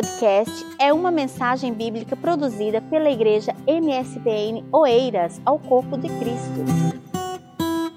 [0.00, 6.64] podcast é uma mensagem bíblica produzida pela Igreja MSPN Oeiras ao Corpo de Cristo.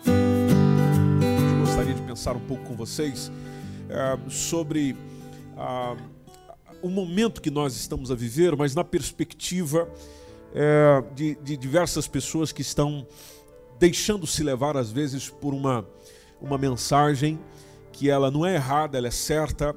[0.06, 3.32] Eu gostaria de pensar um pouco com vocês
[3.90, 4.98] é, sobre
[5.56, 5.96] ah,
[6.82, 9.88] o momento que nós estamos a viver, mas na perspectiva
[10.54, 13.08] é, de, de diversas pessoas que estão
[13.80, 15.88] deixando se levar às vezes por uma,
[16.42, 17.40] uma mensagem
[17.94, 19.74] que ela não é errada, ela é certa,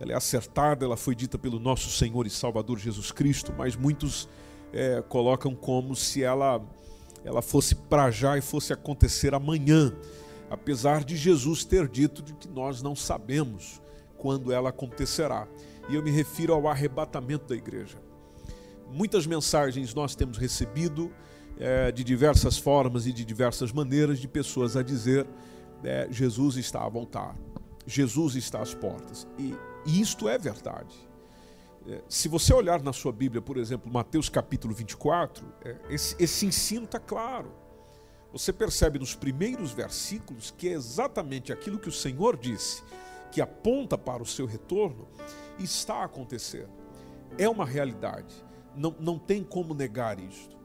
[0.00, 4.28] ela é acertada, ela foi dita pelo nosso Senhor e Salvador Jesus Cristo, mas muitos
[4.72, 6.62] é, colocam como se ela,
[7.24, 9.92] ela fosse para já e fosse acontecer amanhã,
[10.50, 13.80] apesar de Jesus ter dito de que nós não sabemos
[14.16, 15.48] quando ela acontecerá.
[15.88, 17.98] E eu me refiro ao arrebatamento da igreja.
[18.92, 21.10] Muitas mensagens nós temos recebido
[21.58, 25.26] é, de diversas formas e de diversas maneiras de pessoas a dizer
[25.82, 27.36] é, Jesus está a voltar,
[27.86, 29.26] Jesus está às portas.
[29.38, 31.08] E e isto é verdade.
[31.86, 36.46] É, se você olhar na sua Bíblia, por exemplo, Mateus capítulo 24, é, esse, esse
[36.46, 37.50] ensino está claro.
[38.32, 42.82] Você percebe nos primeiros versículos que é exatamente aquilo que o Senhor disse,
[43.32, 45.08] que aponta para o seu retorno,
[45.58, 46.68] está a acontecer.
[47.38, 48.34] É uma realidade.
[48.76, 50.56] Não, não tem como negar isto.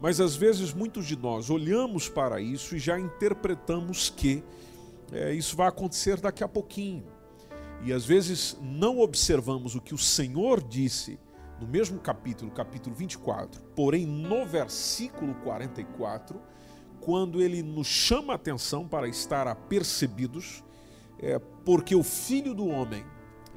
[0.00, 4.44] Mas às vezes muitos de nós olhamos para isso e já interpretamos que
[5.10, 7.15] é, isso vai acontecer daqui a pouquinho.
[7.84, 11.18] E às vezes não observamos o que o Senhor disse
[11.60, 16.40] no mesmo capítulo, capítulo 24, porém no versículo 44,
[17.00, 20.62] quando ele nos chama a atenção para estar apercebidos,
[21.18, 23.04] é, porque o Filho do Homem,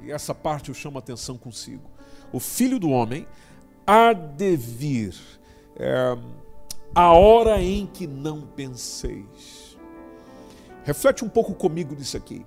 [0.02, 1.90] e essa parte eu chamo a atenção consigo,
[2.32, 3.26] o Filho do Homem
[3.86, 5.14] há de vir
[5.76, 6.16] é,
[6.94, 9.78] a hora em que não penseis.
[10.84, 12.44] Reflete um pouco comigo nisso aqui.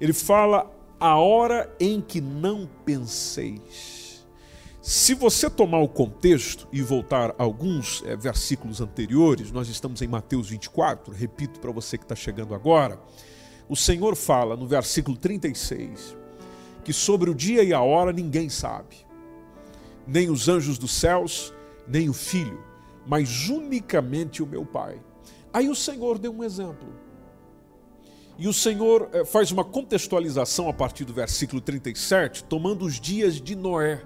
[0.00, 0.70] Ele fala
[1.02, 4.24] a hora em que não penseis.
[4.80, 10.06] Se você tomar o contexto e voltar a alguns é, versículos anteriores, nós estamos em
[10.06, 13.00] Mateus 24, repito para você que está chegando agora,
[13.68, 16.16] o Senhor fala no versículo 36
[16.84, 18.96] que sobre o dia e a hora ninguém sabe,
[20.06, 21.52] nem os anjos dos céus,
[21.86, 22.62] nem o filho,
[23.04, 25.00] mas unicamente o meu Pai.
[25.52, 27.01] Aí o Senhor deu um exemplo.
[28.38, 33.40] E o Senhor eh, faz uma contextualização a partir do versículo 37, tomando os dias
[33.40, 34.02] de Noé.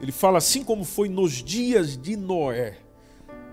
[0.00, 2.78] Ele fala assim como foi nos dias de Noé,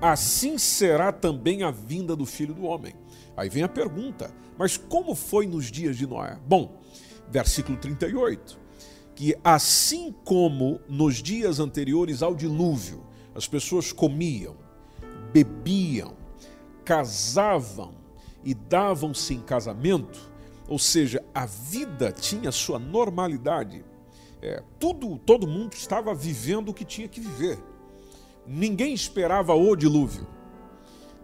[0.02, 2.94] assim será também a vinda do filho do homem.
[3.36, 6.38] Aí vem a pergunta: mas como foi nos dias de Noé?
[6.46, 6.80] Bom,
[7.30, 8.58] versículo 38,
[9.16, 13.06] que assim como nos dias anteriores ao dilúvio,
[13.36, 14.56] as pessoas comiam,
[15.32, 16.16] bebiam,
[16.84, 17.94] casavam,
[18.48, 20.18] e davam-se em casamento,
[20.70, 23.84] ou seja, a vida tinha sua normalidade.
[24.42, 27.60] É, tudo, todo mundo estava vivendo o que tinha que viver.
[28.48, 30.26] Ninguém esperava o dilúvio.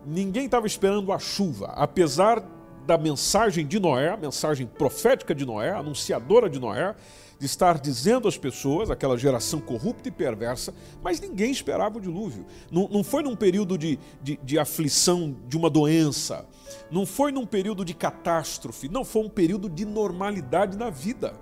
[0.06, 2.46] Ninguém estava esperando a chuva, apesar
[2.86, 6.94] da mensagem de Noé, a mensagem profética de Noé, anunciadora de Noé,
[7.40, 12.46] de estar dizendo às pessoas, aquela geração corrupta e perversa, mas ninguém esperava o dilúvio.
[12.70, 16.46] Não, não foi num período de, de, de aflição de uma doença,
[16.90, 21.34] não foi num período de catástrofe, não foi um período de normalidade na vida,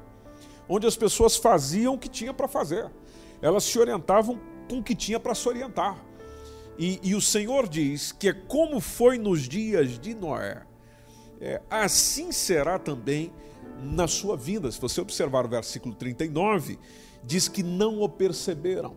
[0.68, 2.90] onde as pessoas faziam o que tinha para fazer,
[3.42, 6.04] elas se orientavam com o que tinha para se orientar.
[6.78, 10.64] E, e, o Senhor diz que é como foi nos dias de Noé,
[11.40, 13.34] é, assim será também
[13.82, 14.72] na sua vinda.
[14.72, 16.80] Se você observar o versículo 39,
[17.24, 18.96] diz que não o perceberam.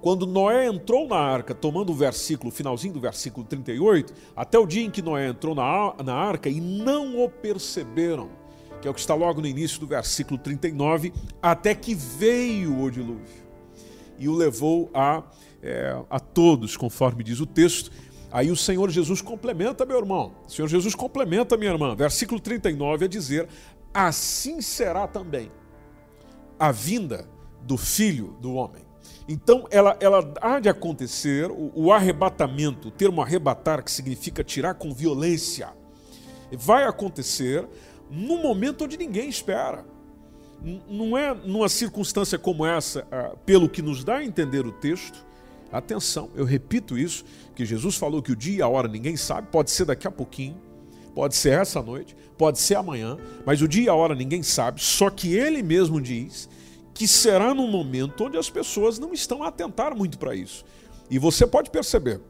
[0.00, 4.84] Quando Noé entrou na arca, tomando o versículo, finalzinho do versículo 38, até o dia
[4.84, 8.28] em que Noé entrou na, na arca e não o perceberam,
[8.80, 11.12] que é o que está logo no início do versículo 39,
[11.42, 13.46] até que veio o dilúvio
[14.18, 15.22] e o levou a,
[15.62, 17.90] é, a todos, conforme diz o texto.
[18.30, 20.34] Aí o Senhor Jesus complementa, meu irmão.
[20.46, 21.94] O Senhor Jesus complementa, minha irmã.
[21.94, 23.48] Versículo 39 a dizer:
[23.92, 25.50] assim será também
[26.58, 27.28] a vinda
[27.62, 28.85] do Filho do Homem.
[29.28, 34.74] Então, ela, ela há de acontecer, o, o arrebatamento, o termo arrebatar, que significa tirar
[34.74, 35.68] com violência,
[36.52, 37.66] vai acontecer
[38.10, 39.84] num momento onde ninguém espera.
[40.88, 45.24] Não é numa circunstância como essa, ah, pelo que nos dá a entender o texto.
[45.72, 47.24] Atenção, eu repito isso,
[47.54, 50.10] que Jesus falou que o dia e a hora ninguém sabe, pode ser daqui a
[50.10, 50.56] pouquinho,
[51.14, 54.80] pode ser essa noite, pode ser amanhã, mas o dia e a hora ninguém sabe,
[54.80, 56.48] só que ele mesmo diz
[56.96, 60.64] que será num momento onde as pessoas não estão a atentar muito para isso.
[61.10, 62.22] E você pode perceber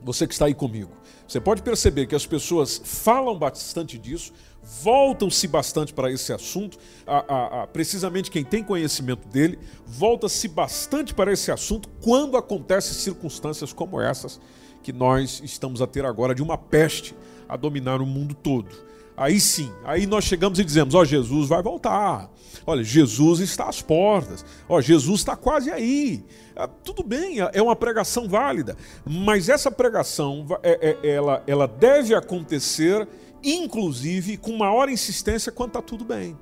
[0.00, 0.90] você que está aí comigo,
[1.28, 4.32] você pode perceber que as pessoas falam bastante disso,
[4.82, 11.14] voltam-se bastante para esse assunto, a, a, a, precisamente quem tem conhecimento dele, volta-se bastante
[11.14, 14.40] para esse assunto quando acontecem circunstâncias como essas
[14.82, 17.14] que nós estamos a ter agora de uma peste
[17.46, 18.74] a dominar o mundo todo.
[19.16, 22.30] Aí sim, aí nós chegamos e dizemos: Ó, oh, Jesus vai voltar.
[22.66, 24.44] Olha, Jesus está às portas.
[24.68, 26.24] Ó, oh, Jesus está quase aí.
[26.56, 32.14] Ah, tudo bem, é uma pregação válida, mas essa pregação é, é, ela, ela deve
[32.14, 33.08] acontecer,
[33.42, 36.36] inclusive, com maior insistência quando está tudo bem.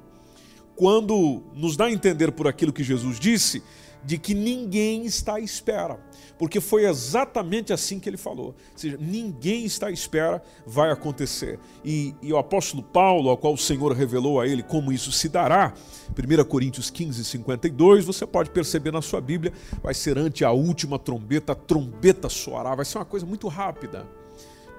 [0.74, 3.62] Quando nos dá a entender por aquilo que Jesus disse,
[4.04, 5.98] de que ninguém está à espera
[6.40, 8.46] porque foi exatamente assim que ele falou.
[8.46, 11.58] Ou seja, ninguém está à espera, vai acontecer.
[11.84, 15.28] E, e, o apóstolo Paulo, ao qual o Senhor revelou a ele como isso se
[15.28, 15.74] dará,
[16.18, 19.52] 1 Coríntios 15, 52, você pode perceber na sua Bíblia,
[19.82, 24.08] vai ser ante a última trombeta, a trombeta soará, vai ser uma coisa muito rápida.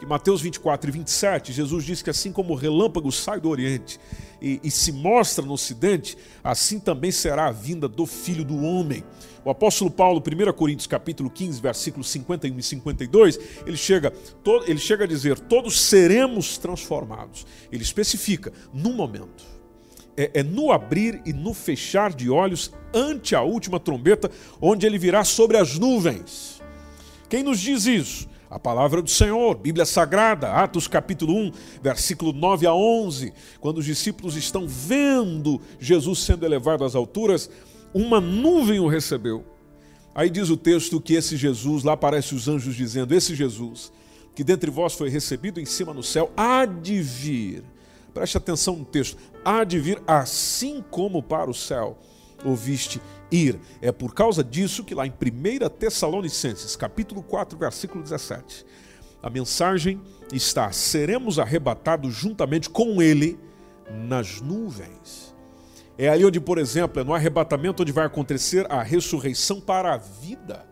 [0.02, 4.00] Em Mateus 24 e 27, Jesus diz que assim como o relâmpago sai do Oriente
[4.42, 9.04] e, e se mostra no Ocidente, assim também será a vinda do Filho do Homem.
[9.46, 14.12] O apóstolo Paulo, 1 Coríntios capítulo 15, versículos 51 e 52, ele chega,
[14.66, 17.46] ele chega a dizer: todos seremos transformados.
[17.72, 19.44] Ele especifica, no momento.
[20.18, 24.98] É, é no abrir e no fechar de olhos ante a última trombeta, onde ele
[24.98, 26.60] virá sobre as nuvens.
[27.30, 28.31] Quem nos diz isso?
[28.52, 31.52] A palavra do Senhor, Bíblia Sagrada, Atos capítulo 1,
[31.82, 33.32] versículo 9 a 11,
[33.62, 37.50] quando os discípulos estão vendo Jesus sendo elevado às alturas,
[37.94, 39.46] uma nuvem o recebeu.
[40.14, 43.90] Aí diz o texto que esse Jesus, lá aparece os anjos dizendo: Esse Jesus,
[44.36, 47.64] que dentre vós foi recebido em cima no céu, há de vir.
[48.14, 51.98] Preste atenção no texto: há de vir assim como para o céu
[52.44, 53.00] ouviste
[53.32, 53.60] ir.
[53.82, 58.66] É por causa disso que lá em 1 Tessalonicenses, capítulo 4, versículo 17,
[59.24, 60.02] a mensagem
[60.34, 63.40] está: seremos arrebatados juntamente com ele
[63.90, 65.32] nas nuvens
[65.98, 69.98] é ali onde, por exemplo, é no arrebatamento onde vai acontecer a ressurreição para a
[69.98, 70.66] vida,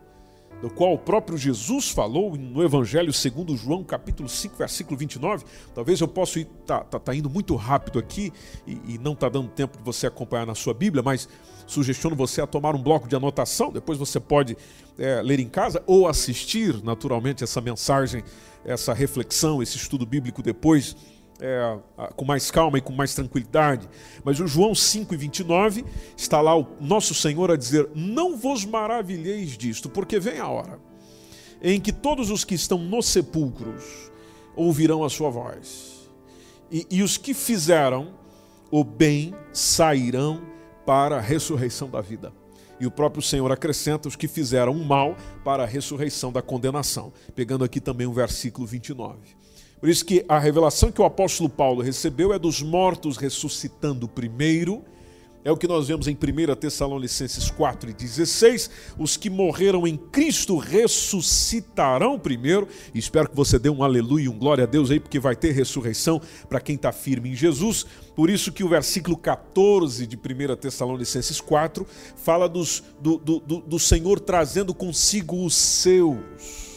[0.61, 5.45] do qual o próprio Jesus falou no Evangelho segundo João, capítulo 5, versículo 29.
[5.73, 8.33] Talvez eu possa ir, tá, tá, tá indo muito rápido aqui
[8.67, 11.29] e, e não está dando tempo de você acompanhar na sua Bíblia, mas
[11.65, 14.57] sugestiono você a tomar um bloco de anotação, depois você pode
[14.97, 18.23] é, ler em casa ou assistir naturalmente essa mensagem,
[18.65, 20.95] essa reflexão, esse estudo bíblico depois
[21.39, 21.77] é,
[22.15, 23.89] com mais calma e com mais tranquilidade.
[24.23, 28.65] Mas o João 5 e 29 está lá o nosso Senhor a dizer: Não vos
[28.65, 30.79] maravilheis disto, porque vem a hora
[31.61, 34.11] em que todos os que estão nos sepulcros
[34.55, 36.09] ouvirão a sua voz,
[36.71, 38.13] e, e os que fizeram
[38.71, 40.41] o bem sairão
[40.85, 42.31] para a ressurreição da vida.
[42.79, 47.11] E o próprio Senhor acrescenta os que fizeram o mal para a ressurreição da condenação.
[47.35, 49.17] Pegando aqui também o versículo 29.
[49.79, 54.83] Por isso que a revelação que o apóstolo Paulo recebeu é dos mortos ressuscitando primeiro.
[55.41, 58.69] É o que nós vemos em 1 Tessalonicenses 4 e 16.
[58.97, 62.67] Os que morreram em Cristo ressuscitarão primeiro.
[62.93, 65.37] E espero que você dê um aleluia e um glória a Deus aí, porque vai
[65.37, 67.85] ter ressurreição para quem está firme em Jesus.
[68.17, 71.87] Por isso que o versículo 14 de 1 Tessalonicenses 4
[72.17, 76.68] fala dos, do, do, do, do Senhor trazendo consigo os seus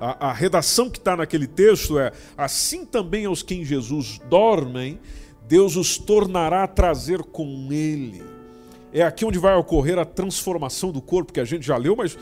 [0.00, 5.00] a, a redação que está naquele texto é: assim também aos que em Jesus dormem,
[5.46, 8.22] Deus os tornará a trazer com ele.
[8.92, 12.18] É aqui onde vai ocorrer a transformação do corpo, que a gente já leu, mas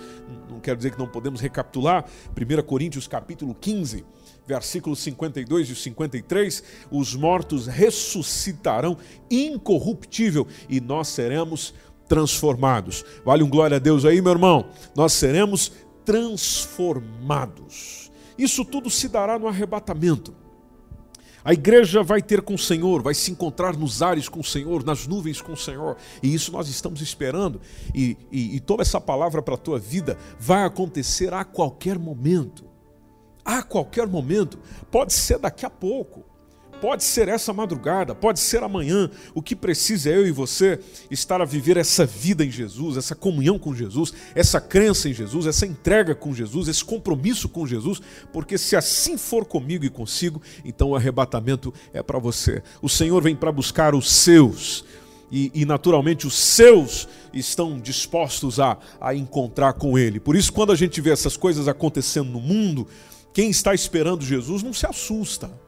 [0.51, 2.05] não quer dizer que não podemos recapitular.
[2.37, 4.05] 1 Coríntios capítulo 15,
[4.47, 8.97] versículos 52 e 53, os mortos ressuscitarão
[9.31, 11.73] incorruptível e nós seremos
[12.09, 13.05] transformados.
[13.25, 14.67] Vale um glória a Deus aí, meu irmão.
[14.95, 15.73] Nós seremos
[16.07, 18.11] transformados.
[18.39, 20.35] Isso tudo se dará no arrebatamento.
[21.45, 24.85] A igreja vai ter com o Senhor, vai se encontrar nos ares com o Senhor,
[24.85, 27.61] nas nuvens com o Senhor, e isso nós estamos esperando.
[27.95, 32.65] E, e, e toda essa palavra para a tua vida vai acontecer a qualquer momento.
[33.45, 34.59] A qualquer momento,
[34.91, 36.25] pode ser daqui a pouco.
[36.81, 39.11] Pode ser essa madrugada, pode ser amanhã.
[39.35, 40.79] O que precisa é eu e você
[41.11, 45.47] estar a viver essa vida em Jesus, essa comunhão com Jesus, essa crença em Jesus,
[45.47, 48.03] essa entrega com Jesus, esse compromisso com Jesus,
[48.33, 52.63] porque se assim for comigo e consigo, então o arrebatamento é para você.
[52.83, 54.85] O Senhor vem para buscar os seus.
[55.33, 60.21] E, e, naturalmente os seus estão dispostos a, a encontrar com Ele.
[60.21, 62.87] Por isso, quando a gente vê essas coisas acontecendo no mundo,
[63.33, 65.66] quem está esperando Jesus não se assusta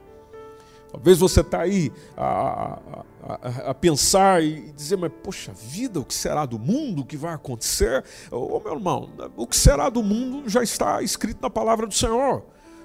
[0.90, 2.78] Talvez você está aí a,
[3.22, 7.02] a, a, pensar e dizer, mas poxa vida, o que será do mundo?
[7.02, 8.02] O que vai acontecer?
[8.30, 12.42] Ô meu irmão, o que será do mundo já está escrito na palavra do Senhor.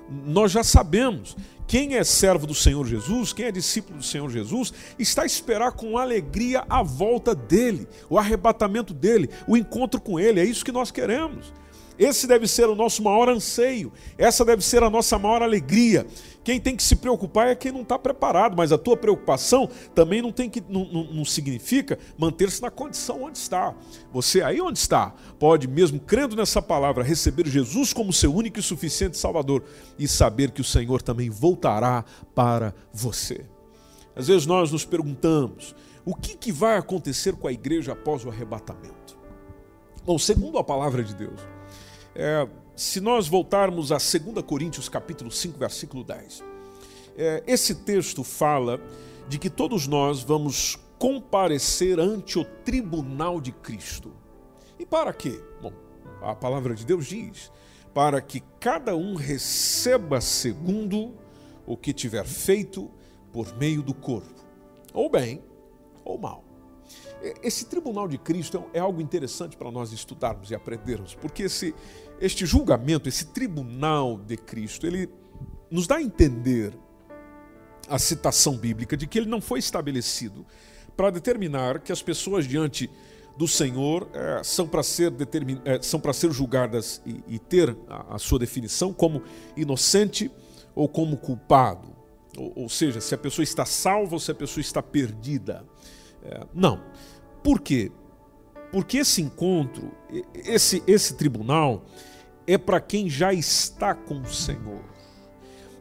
[0.10, 1.36] Nós já sabemos.
[1.66, 5.72] Quem é servo do Senhor Jesus, quem é discípulo do Senhor Jesus, está a esperar
[5.72, 10.42] com alegria a volta dele, o arrebatamento dele, o encontro com ele.
[10.42, 11.54] É isso que nós queremos.
[11.98, 16.08] Esse deve ser o nosso maior anseio, essa deve ser a nossa maior alegria.
[16.44, 20.22] Quem tem que se preocupar é quem não está preparado, mas a tua preocupação também
[20.22, 23.74] não, tem que, não, não, não significa manter-se na condição onde está.
[24.12, 28.64] Você aí onde está, pode, mesmo crendo nessa palavra, receber Jesus como seu único e
[28.64, 29.64] suficiente Salvador
[29.98, 32.04] e saber que o Senhor também voltará
[32.36, 33.46] para você.
[34.16, 35.74] Às vezes nós nos perguntamos:
[36.06, 39.18] o que, que vai acontecer com a igreja após o arrebatamento?
[40.06, 41.40] Bom, segundo a palavra de Deus,
[42.16, 46.44] é, se nós voltarmos a 2 Coríntios capítulo 5, versículo 10,
[47.18, 48.80] é, esse texto fala
[49.28, 54.14] de que todos nós vamos comparecer ante o tribunal de Cristo.
[54.80, 55.42] E para quê?
[55.62, 55.74] Bom,
[56.22, 57.52] a palavra de Deus diz:
[57.94, 61.14] para que cada um receba segundo
[61.66, 62.90] o que tiver feito
[63.32, 64.44] por meio do corpo,
[64.94, 65.42] ou bem
[66.04, 66.44] ou mal.
[67.42, 71.74] Esse tribunal de Cristo é algo interessante para nós estudarmos e aprendermos, porque esse,
[72.20, 75.10] este julgamento, esse tribunal de Cristo, ele
[75.72, 76.78] nos dá a entender
[77.88, 80.46] a citação bíblica de que ele não foi estabelecido
[80.96, 82.90] para determinar que as pessoas diante
[83.38, 85.60] do Senhor é, são para ser, determin...
[85.66, 89.24] é, são ser julgadas e, e ter a, a, sua definição como
[89.58, 90.32] inocente
[90.76, 91.94] ou como culpado.
[92.38, 95.66] Ou, ou, seja, se a pessoa está salva ou se a pessoa está perdida.
[96.24, 96.82] É, não.
[97.44, 97.92] Por quê?
[98.72, 99.92] Porque esse encontro,
[100.34, 101.86] esse, esse tribunal,
[102.48, 104.84] é para quem já está com o Senhor.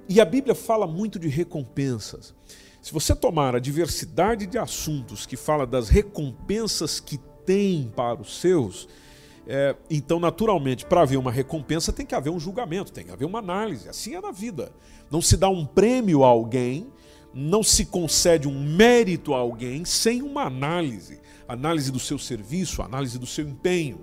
[0.08, 2.34] E a Bíblia fala muito de recompensas.
[2.82, 8.40] Se você tomar a diversidade de assuntos que fala das recompensas que tem para os
[8.40, 8.88] seus,
[9.46, 13.24] é, então, naturalmente, para haver uma recompensa tem que haver um julgamento, tem que haver
[13.24, 13.88] uma análise.
[13.88, 14.72] Assim é na vida.
[15.10, 16.92] Não se dá um prêmio a alguém,
[17.34, 21.20] não se concede um mérito a alguém sem uma análise
[21.52, 24.00] análise do seu serviço, análise do seu empenho.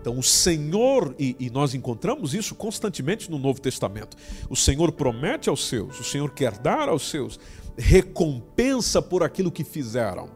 [0.00, 4.16] Então, o Senhor, e, e, nós encontramos isso constantemente no Novo Testamento,
[4.48, 7.38] o Senhor promete aos seus, o Senhor quer dar aos seus
[7.76, 10.30] recompensa por aquilo que fizeram.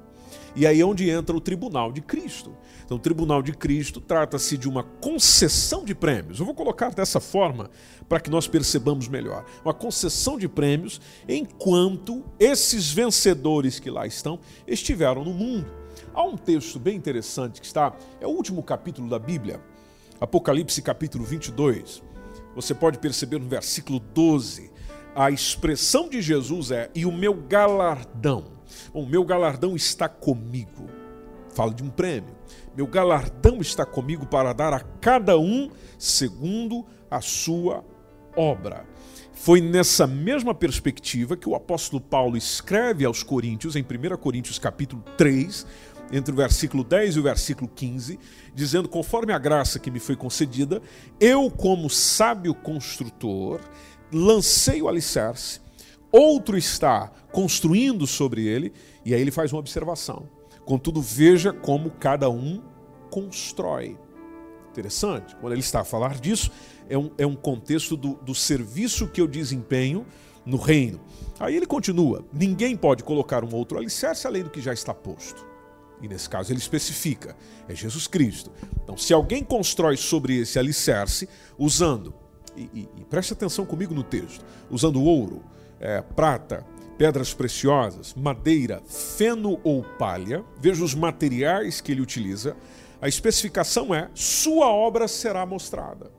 [0.55, 2.55] E aí é onde entra o tribunal de Cristo.
[2.91, 6.41] Então, o tribunal de Cristo trata-se de uma concessão de prêmios.
[6.41, 7.71] Eu vou colocar dessa forma
[8.09, 9.45] para que nós percebamos melhor.
[9.65, 15.71] Uma concessão de prêmios enquanto esses vencedores que lá estão estiveram no mundo.
[16.13, 19.61] Há um texto bem interessante que está, é o último capítulo da Bíblia,
[20.21, 22.03] Apocalipse capítulo 22.
[22.57, 24.69] Você pode perceber no versículo 12,
[25.15, 28.47] a expressão de Jesus é: "E o meu galardão,
[28.93, 30.91] o meu galardão está comigo".
[31.55, 32.40] Fala de um prêmio.
[32.77, 37.85] Meu galardão está comigo para dar a cada um segundo a sua
[38.37, 38.87] obra.
[39.33, 45.03] Foi nessa mesma perspectiva que o apóstolo Paulo escreve aos Coríntios, em 1 Coríntios capítulo
[45.17, 45.67] 3,
[46.13, 48.19] entre o versículo 10 e o versículo 15,
[48.55, 50.83] dizendo: Conforme a graça que me foi concedida,
[51.19, 53.61] eu, como sábio construtor,
[54.13, 55.61] lancei o alicerce,
[56.13, 58.73] outro está construindo sobre ele,
[59.05, 60.40] e aí ele faz uma observação.
[60.71, 62.63] Contudo, veja como cada um
[63.11, 63.99] constrói.
[64.71, 66.49] Interessante, quando ele está a falar disso,
[66.89, 70.07] é um, é um contexto do, do serviço que eu desempenho
[70.47, 71.01] no reino.
[71.41, 75.45] Aí ele continua: ninguém pode colocar um outro alicerce além do que já está posto.
[76.01, 77.37] E nesse caso ele especifica,
[77.67, 78.53] é Jesus Cristo.
[78.85, 82.15] Então, se alguém constrói sobre esse alicerce, usando,
[82.57, 85.43] e, e, e preste atenção comigo no texto, usando ouro,
[85.81, 86.65] é, prata,
[87.01, 92.55] pedras preciosas, madeira, feno ou palha, veja os materiais que ele utiliza,
[93.01, 96.13] a especificação é: sua obra será mostrada.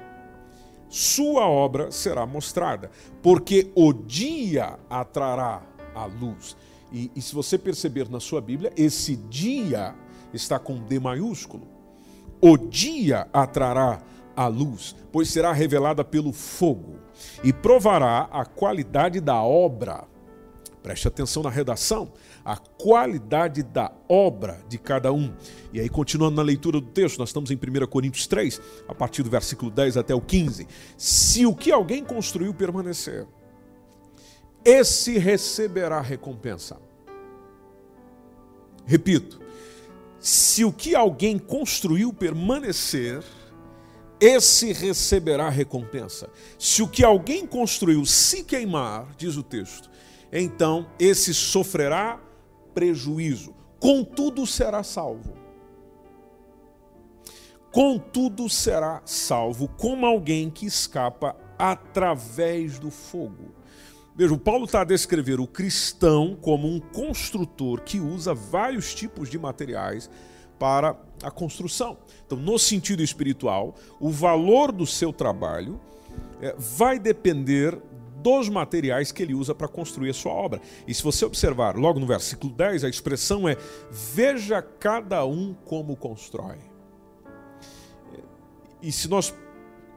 [0.90, 2.90] Sua obra será mostrada,
[3.22, 5.62] porque o dia atrará
[5.94, 6.58] a luz.
[6.92, 9.94] E, e se você perceber na sua Bíblia, esse dia
[10.34, 11.68] está com D maiúsculo.
[12.42, 14.02] O dia atrará
[14.36, 16.96] a luz, pois será revelada pelo fogo
[17.44, 20.10] e provará a qualidade da obra.
[20.82, 22.12] Preste atenção na redação,
[22.44, 25.32] a qualidade da obra de cada um.
[25.72, 29.22] E aí, continuando na leitura do texto, nós estamos em 1 Coríntios 3, a partir
[29.22, 30.68] do versículo 10 até o 15.
[30.98, 33.28] Se o que alguém construiu permanecer,
[34.66, 36.80] esse receberá recompensa.
[38.86, 39.40] Repito,
[40.20, 43.24] se o que alguém construiu permanecer,
[44.20, 46.30] esse receberá recompensa.
[46.58, 49.91] Se o que alguém construiu se queimar, diz o texto,
[50.32, 52.20] então esse sofrerá
[52.74, 53.54] prejuízo.
[53.80, 55.34] Contudo, será salvo.
[57.72, 63.56] Contudo, será salvo como alguém que escapa através do fogo.
[64.14, 69.30] Veja, o Paulo está a descrever o cristão como um construtor que usa vários tipos
[69.30, 70.10] de materiais
[70.60, 71.98] para a construção.
[72.26, 75.80] Então, no sentido espiritual, o valor do seu trabalho
[76.42, 77.82] é, vai depender
[78.22, 80.62] dos materiais que ele usa para construir a sua obra.
[80.88, 83.58] E se você observar logo no versículo 10, a expressão é:
[83.90, 86.58] veja cada um como constrói.
[88.82, 89.34] E se nós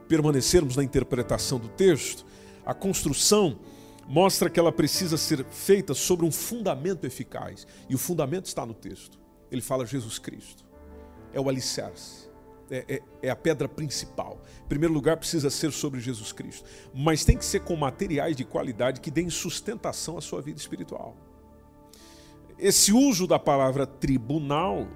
[0.07, 2.25] permanecermos na interpretação do texto,
[2.65, 3.57] a construção
[4.07, 7.65] mostra que ela precisa ser feita sobre um fundamento eficaz.
[7.89, 9.19] E o fundamento está no texto.
[9.51, 10.63] Ele fala Jesus Cristo.
[11.33, 12.24] É o alicerce.
[12.69, 14.41] É, é, é, a pedra principal.
[14.65, 16.67] Em primeiro lugar, precisa ser sobre Jesus Cristo.
[16.93, 21.15] Mas tem que ser com materiais de qualidade que deem sustentação à sua vida espiritual.
[22.57, 24.87] Esse uso da palavra tribunal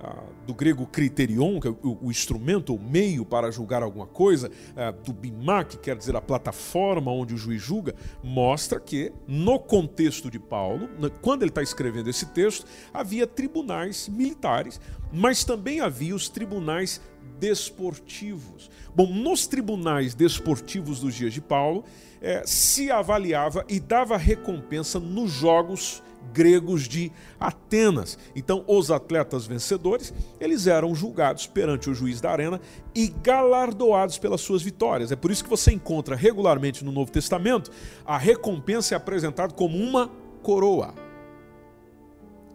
[0.00, 4.92] ah, do grego criterion, que é o, instrumento, o meio para julgar alguma coisa, ah,
[4.92, 10.30] do bimá, que quer dizer a plataforma onde o juiz julga, mostra que, no contexto
[10.30, 10.88] de Paulo,
[11.20, 14.80] quando ele está escrevendo esse texto, havia tribunais militares,
[15.12, 17.00] mas também havia os tribunais
[17.38, 18.70] desportivos.
[18.94, 21.84] Bom, nos tribunais desportivos dos dias de Paulo,
[22.20, 26.02] eh, se avaliava e dava recompensa nos jogos
[26.32, 28.18] gregos de Atenas.
[28.34, 32.60] Então, os atletas vencedores, eles eram julgados perante o juiz da arena
[32.94, 35.12] e galardoados pelas suas vitórias.
[35.12, 37.70] É por isso que você encontra regularmente no Novo Testamento
[38.04, 40.10] a recompensa é apresentada como uma
[40.42, 40.94] coroa.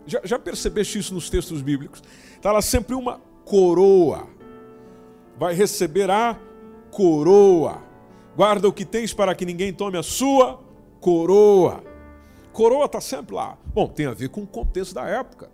[0.05, 2.03] Já, já percebeste isso nos textos bíblicos?
[2.35, 4.27] Está lá sempre uma coroa.
[5.43, 6.39] Vai receber a
[6.89, 7.83] coroa.
[8.33, 10.63] Guarda o que tens para que ninguém tome a sua
[11.01, 11.83] coroa.
[12.53, 13.57] Coroa está sempre lá.
[13.73, 15.51] Bom, tem a ver com o contexto da época.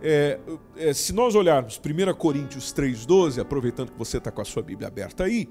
[0.00, 0.40] É,
[0.78, 4.88] é, se nós olharmos 1 Coríntios 3,12, aproveitando que você está com a sua Bíblia
[4.88, 5.46] aberta aí,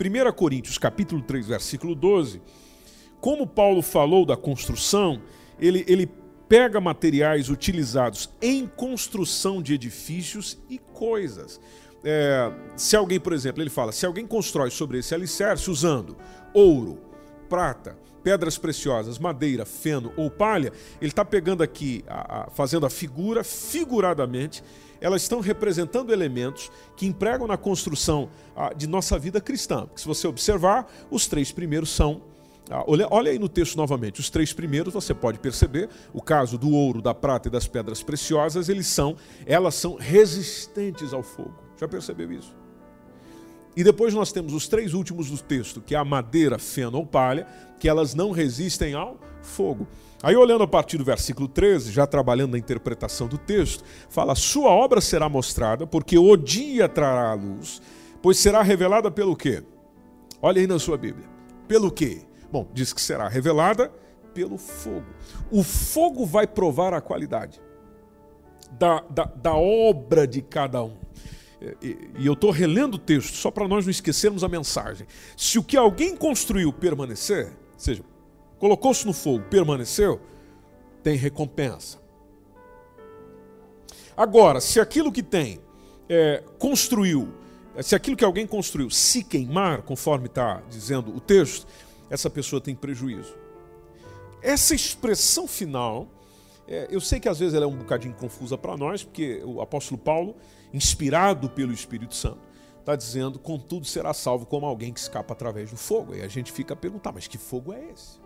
[0.00, 2.40] 1 Coríntios capítulo 3, versículo 12,
[3.20, 5.20] como Paulo falou da construção,
[5.58, 6.08] ele, ele
[6.48, 11.58] pega materiais utilizados em construção de edifícios e coisas.
[12.04, 16.16] É, se alguém, por exemplo, ele fala, se alguém constrói sobre esse alicerce usando
[16.52, 16.98] ouro,
[17.48, 22.90] prata, pedras preciosas, madeira, feno ou palha, ele está pegando aqui, a, a, fazendo a
[22.90, 24.62] figura, figuradamente,
[25.00, 29.86] elas estão representando elementos que empregam na construção a, de nossa vida cristã.
[29.86, 32.22] Porque se você observar, os três primeiros são.
[32.86, 36.70] Olha, olha aí no texto novamente, os três primeiros você pode perceber, o caso do
[36.70, 41.61] ouro, da prata e das pedras preciosas, eles são, elas são resistentes ao fogo.
[41.82, 42.54] Já percebeu isso?
[43.74, 47.04] E depois nós temos os três últimos do texto, que é a madeira, feno ou
[47.04, 47.44] palha,
[47.80, 49.88] que elas não resistem ao fogo.
[50.22, 54.70] Aí, olhando a partir do versículo 13, já trabalhando na interpretação do texto, fala: Sua
[54.70, 57.82] obra será mostrada, porque o dia trará a luz,
[58.22, 59.64] pois será revelada pelo quê?
[60.40, 61.26] Olha aí na sua Bíblia.
[61.66, 62.22] Pelo quê?
[62.52, 63.90] Bom, diz que será revelada
[64.32, 65.06] pelo fogo.
[65.50, 67.60] O fogo vai provar a qualidade
[68.78, 71.01] da, da, da obra de cada um
[71.80, 75.06] e eu estou relendo o texto só para nós não esquecermos a mensagem.
[75.36, 78.02] Se o que alguém construiu permanecer, ou seja,
[78.58, 80.20] colocou-se no fogo, permaneceu,
[81.02, 82.00] tem recompensa.
[84.16, 85.60] Agora, se aquilo que tem
[86.08, 87.32] é, construiu,
[87.80, 91.66] se aquilo que alguém construiu se queimar, conforme está dizendo o texto,
[92.10, 93.34] essa pessoa tem prejuízo.
[94.42, 96.08] Essa expressão final,
[96.66, 99.60] é, eu sei que às vezes ela é um bocadinho confusa para nós, porque o
[99.60, 100.36] apóstolo Paulo
[100.72, 102.40] inspirado pelo Espírito Santo,
[102.78, 106.14] está dizendo: contudo será salvo como alguém que escapa através do fogo.
[106.14, 108.20] E a gente fica a perguntar: mas que fogo é esse?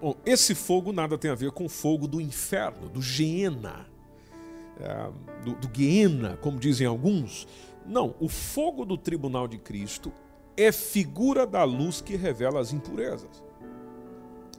[0.00, 3.86] Bom, esse fogo nada tem a ver com o fogo do inferno, do Geena,
[4.80, 5.10] é,
[5.44, 7.46] do, do Guiena, como dizem alguns.
[7.86, 10.12] Não, o fogo do tribunal de Cristo
[10.56, 13.42] é figura da luz que revela as impurezas.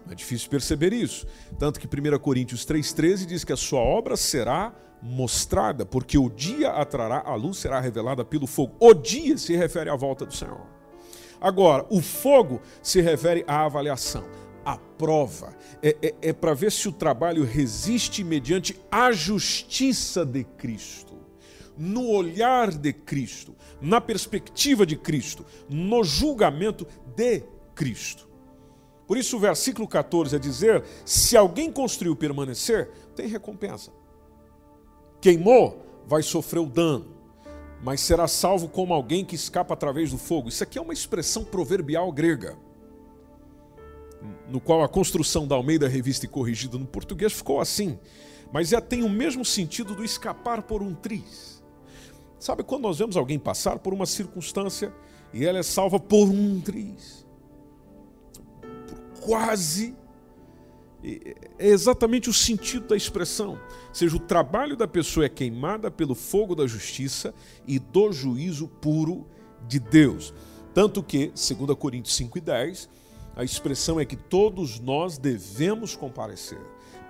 [0.09, 1.25] É difícil perceber isso.
[1.57, 6.69] Tanto que 1 Coríntios 3,13 diz que a sua obra será mostrada, porque o dia
[6.69, 8.73] atrará, a luz será revelada pelo fogo.
[8.79, 10.65] O dia se refere à volta do Senhor.
[11.41, 14.23] Agora, o fogo se refere à avaliação,
[14.63, 15.53] à prova.
[15.81, 21.17] É, é, é para ver se o trabalho resiste mediante a justiça de Cristo,
[21.77, 27.43] no olhar de Cristo, na perspectiva de Cristo, no julgamento de
[27.75, 28.29] Cristo.
[29.05, 33.91] Por isso, o versículo 14 é dizer: se alguém construiu permanecer, tem recompensa
[35.23, 37.05] queimou, vai sofrer o dano,
[37.81, 40.49] mas será salvo como alguém que escapa através do fogo.
[40.49, 42.57] Isso aqui é uma expressão proverbial grega.
[44.47, 47.99] no qual a construção da Almeida Revista e Corrigida no português ficou assim,
[48.53, 51.63] mas já tem o mesmo sentido do escapar por um triz.
[52.39, 54.93] Sabe quando nós vemos alguém passar por uma circunstância
[55.33, 57.25] e ela é salva por um triz?
[58.87, 59.95] Por quase.
[61.03, 63.59] É exatamente o sentido da expressão.
[63.89, 67.33] Ou seja, o trabalho da pessoa é queimada pelo fogo da justiça
[67.67, 69.27] e do juízo puro
[69.67, 70.33] de Deus.
[70.73, 72.89] Tanto que, 2 Coríntios 5 e 10,
[73.35, 76.61] a expressão é que todos nós devemos comparecer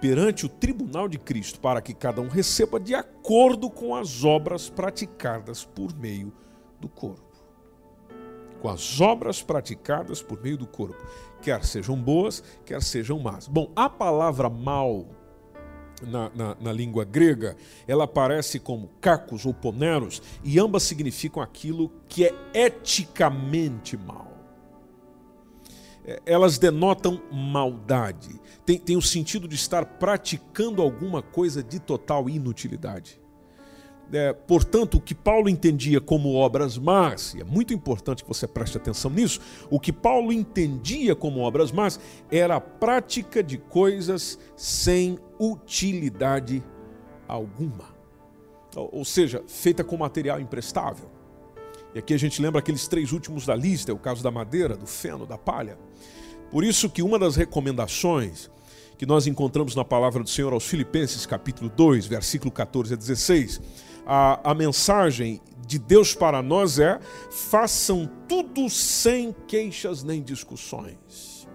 [0.01, 4.69] perante o tribunal de Cristo para que cada um receba de acordo com as obras
[4.69, 6.33] praticadas por meio
[6.77, 7.23] do corpo.
[8.61, 11.01] Com as obras praticadas por meio do corpo,
[11.43, 13.47] quer sejam boas, quer sejam más.
[13.47, 15.05] Bom, a palavra mal
[16.01, 17.55] na, na, na, língua grega,
[17.87, 24.31] ela aparece como cacos ou poneros, e ambas significam aquilo que é eticamente mal.
[26.05, 32.29] É, elas denotam maldade, tem, tem o sentido de estar praticando alguma coisa de total
[32.29, 33.22] inutilidade.
[34.13, 38.47] É, portanto, o que Paulo entendia como obras más, e é muito importante que você
[38.47, 39.39] preste atenção nisso,
[39.71, 41.99] o que Paulo entendia como obras más
[42.29, 46.63] era a prática de coisas sem utilidade
[47.27, 47.91] alguma.
[48.75, 51.09] Ou seja, feita com material imprestável.
[51.95, 54.77] E aqui a gente lembra aqueles três últimos da lista, é o caso da madeira,
[54.77, 55.77] do feno, da palha.
[56.51, 58.49] Por isso que uma das recomendações
[58.97, 63.59] que nós encontramos na palavra do Senhor aos Filipenses, capítulo 2, versículo 14 a 16,
[64.05, 71.47] a, a mensagem de Deus para nós é: façam tudo sem queixas nem discussões.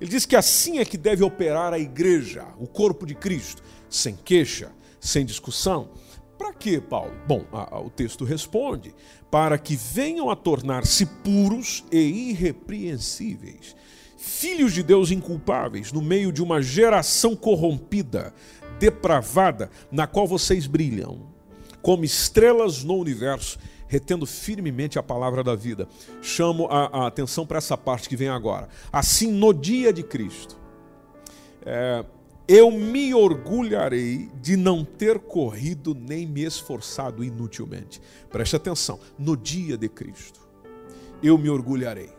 [0.00, 4.14] Ele diz que assim é que deve operar a igreja, o corpo de Cristo, sem
[4.14, 5.90] queixa, sem discussão.
[6.36, 7.14] Para quê, Paulo?
[7.26, 8.94] Bom, a, a, o texto responde:
[9.30, 13.74] para que venham a tornar-se puros e irrepreensíveis,
[14.18, 18.34] filhos de Deus inculpáveis, no meio de uma geração corrompida,
[18.78, 21.35] depravada, na qual vocês brilham,
[21.86, 25.88] como estrelas no universo, retendo firmemente a palavra da vida.
[26.20, 28.68] Chamo a, a atenção para essa parte que vem agora.
[28.92, 30.56] Assim, no dia de Cristo,
[31.64, 32.04] é,
[32.48, 38.02] eu me orgulharei de não ter corrido nem me esforçado inutilmente.
[38.30, 40.40] Preste atenção, no dia de Cristo,
[41.22, 42.10] eu me orgulharei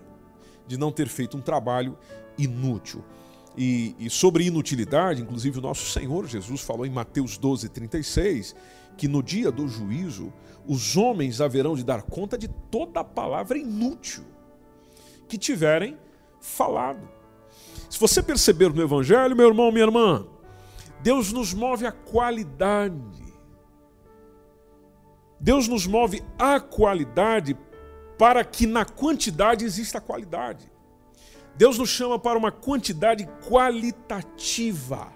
[0.66, 1.98] de não ter feito um trabalho
[2.38, 3.04] inútil.
[3.58, 8.56] E, e, sobre inutilidade, inclusive o nosso Senhor Jesus falou em Mateus 12, 36,
[8.98, 10.34] que no dia do juízo
[10.66, 14.26] os homens haverão de dar conta de toda a palavra inútil
[15.28, 15.98] que tiverem
[16.42, 17.08] falado.
[17.90, 20.26] Se você perceber no Evangelho, meu irmão, minha irmã,
[21.02, 23.28] Deus nos move a qualidade.
[25.40, 27.56] Deus nos move a qualidade
[28.18, 30.72] para que na quantidade exista qualidade.
[31.56, 35.12] Deus nos chama para uma quantidade qualitativa.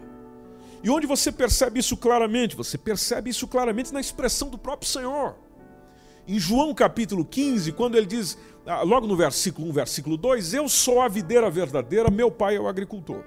[0.84, 2.56] E onde você percebe isso claramente?
[2.56, 5.36] Você percebe isso claramente na expressão do próprio Senhor.
[6.28, 10.67] Em João capítulo 15, quando ele diz, ah, logo no versículo 1, versículo 2, Eu
[10.67, 13.24] sou a videira verdadeira, meu pai é o agricultor.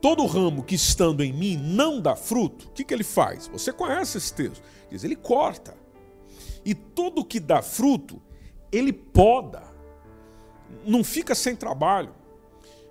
[0.00, 3.46] Todo ramo que estando em mim não dá fruto, o que, que ele faz?
[3.48, 4.62] Você conhece esse texto.
[4.90, 5.74] Diz, ele corta.
[6.64, 8.20] E tudo que dá fruto,
[8.70, 9.62] ele poda.
[10.86, 12.14] Não fica sem trabalho.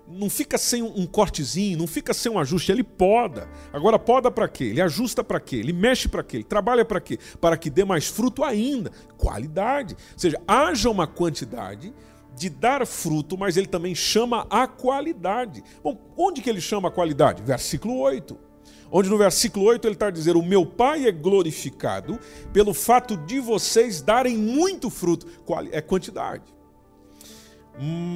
[0.06, 3.48] Não fica sem um cortezinho, não fica sem um ajuste, ele poda.
[3.72, 4.64] Agora poda para quê?
[4.64, 5.56] Ele ajusta para quê?
[5.56, 6.38] Ele mexe para quê?
[6.38, 7.18] Ele trabalha para quê?
[7.40, 9.94] Para que dê mais fruto ainda, qualidade.
[10.12, 11.94] Ou seja, haja uma quantidade
[12.36, 15.62] de dar fruto, mas ele também chama a qualidade.
[15.82, 17.42] Bom, onde que ele chama a qualidade?
[17.42, 18.54] Versículo 8
[18.96, 22.18] onde no versículo 8 ele está dizendo: O meu Pai é glorificado
[22.52, 25.26] pelo fato de vocês darem muito fruto.
[25.72, 26.53] É quantidade.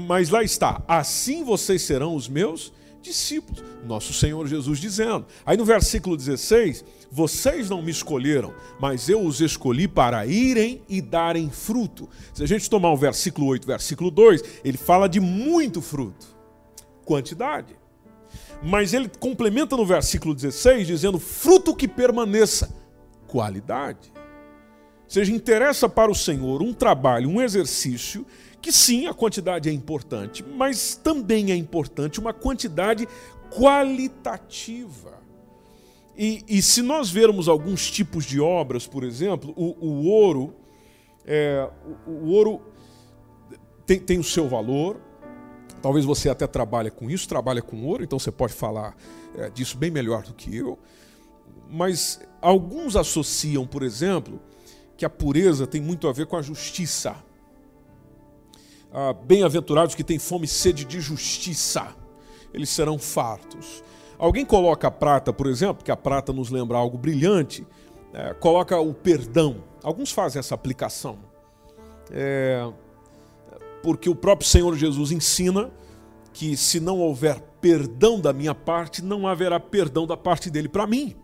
[0.07, 3.62] Mas lá está: assim vocês serão os meus discípulos.
[3.87, 5.27] Nosso Senhor Jesus dizendo.
[5.44, 11.01] Aí no versículo 16: Vocês não me escolheram, mas eu os escolhi para irem e
[11.01, 12.09] darem fruto.
[12.33, 16.27] Se a gente tomar o versículo 8, versículo 2, ele fala de muito fruto.
[17.05, 17.77] Quantidade.
[18.62, 22.75] Mas ele complementa no versículo 16 dizendo: fruto que permaneça,
[23.27, 24.12] qualidade.
[24.16, 28.27] Ou seja, interessa para o Senhor um trabalho, um exercício,
[28.61, 33.09] que sim, a quantidade é importante, mas também é importante uma quantidade
[33.51, 35.18] qualitativa.
[36.16, 40.55] E, e se nós vermos alguns tipos de obras, por exemplo, o, o ouro,
[41.25, 41.68] é,
[42.07, 42.61] o, o ouro
[43.87, 45.01] tem, tem o seu valor,
[45.81, 48.97] Talvez você até trabalhe com isso, trabalha com ouro, então você pode falar
[49.37, 50.79] é, disso bem melhor do que eu.
[51.71, 54.40] Mas alguns associam, por exemplo,
[54.97, 57.16] que a pureza tem muito a ver com a justiça.
[58.92, 61.94] Ah, bem-aventurados que têm fome e sede de justiça,
[62.53, 63.83] eles serão fartos.
[64.18, 67.66] Alguém coloca a prata, por exemplo, que a prata nos lembra algo brilhante,
[68.12, 69.62] é, coloca o perdão.
[69.83, 71.18] Alguns fazem essa aplicação.
[72.11, 72.68] É,
[73.83, 75.70] porque o próprio Senhor Jesus ensina
[76.33, 80.87] que se não houver perdão da minha parte, não haverá perdão da parte dele para
[80.87, 81.16] mim.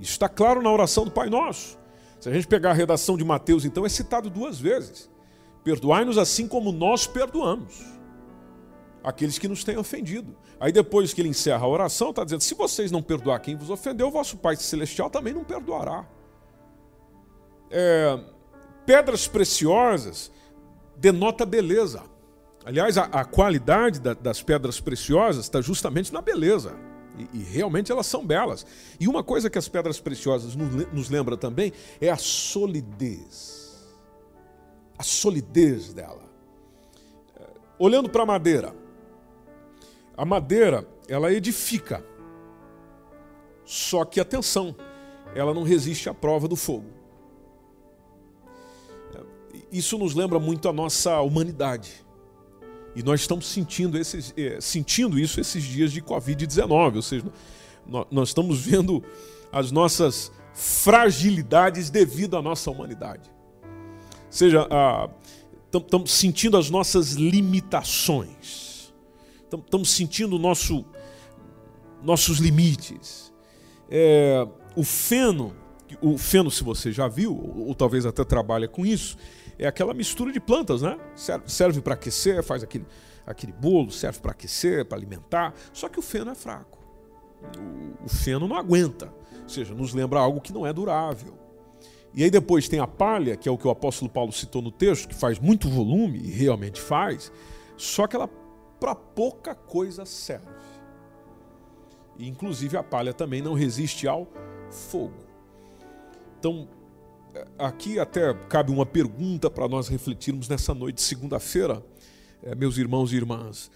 [0.00, 1.78] Isso está claro na oração do Pai Nosso.
[2.18, 5.10] Se a gente pegar a redação de Mateus, então, é citado duas vezes.
[5.64, 7.94] Perdoai-nos assim como nós perdoamos
[9.04, 10.36] aqueles que nos têm ofendido.
[10.58, 13.68] Aí depois que ele encerra a oração, está dizendo: se vocês não perdoar quem vos
[13.68, 16.06] ofendeu, vosso Pai Celestial também não perdoará.
[17.70, 18.18] É,
[18.86, 20.30] pedras preciosas
[20.96, 22.02] denota beleza.
[22.64, 26.74] Aliás, a, a qualidade da, das pedras preciosas está justamente na beleza.
[27.18, 28.66] E, e, realmente elas são belas.
[28.98, 33.63] E uma coisa que as pedras preciosas nos, nos lembra também é a solidez.
[34.98, 36.22] A solidez dela.
[37.78, 38.74] Olhando para a madeira,
[40.16, 42.04] a madeira, ela edifica.
[43.64, 44.74] Só que, atenção,
[45.34, 46.86] ela não resiste à prova do fogo.
[49.72, 52.04] Isso nos lembra muito a nossa humanidade.
[52.94, 57.24] E nós estamos sentindo, esses, é, sentindo isso esses dias de Covid-19, ou seja,
[58.10, 59.02] nós estamos vendo
[59.50, 63.33] as nossas fragilidades devido à nossa humanidade.
[64.34, 64.66] Seja,
[65.72, 68.64] estamos sentindo as nossas limitações
[69.62, 70.84] estamos sentindo nosso,
[72.02, 73.32] nossos limites.
[73.88, 75.54] É, o feno,
[76.00, 79.16] o feno, se você já viu, ou, ou, talvez até trabalha com isso,
[79.58, 80.98] é aquela mistura de plantas, né?
[81.14, 82.86] Serve, serve para aquecer, faz aquele,
[83.24, 85.54] aquele bolo, serve para aquecer, para alimentar.
[85.72, 86.78] Só que o feno é fraco.
[88.02, 89.12] O, o feno não aguenta.
[89.42, 91.43] Ou seja, nos lembra algo que não é durável.
[92.14, 94.70] E aí depois tem a palha, que é o que o apóstolo Paulo citou no
[94.70, 97.32] texto, que faz muito volume, e realmente faz,
[97.76, 98.28] só que ela
[98.78, 100.46] para pouca coisa serve.
[102.16, 104.28] E, inclusive a palha também não resiste ao
[104.70, 105.24] fogo.
[106.38, 106.68] Então,
[107.58, 111.84] aqui até cabe uma pergunta para nós refletirmos nessa noite de segunda-feira,
[112.42, 113.70] é, meus irmãos e irmãs.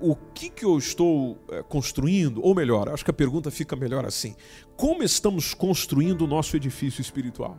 [0.00, 2.42] O que, que eu estou é, construindo?
[2.42, 4.34] Ou melhor, acho que a pergunta fica melhor assim:
[4.76, 7.56] como estamos construindo o nosso edifício espiritual?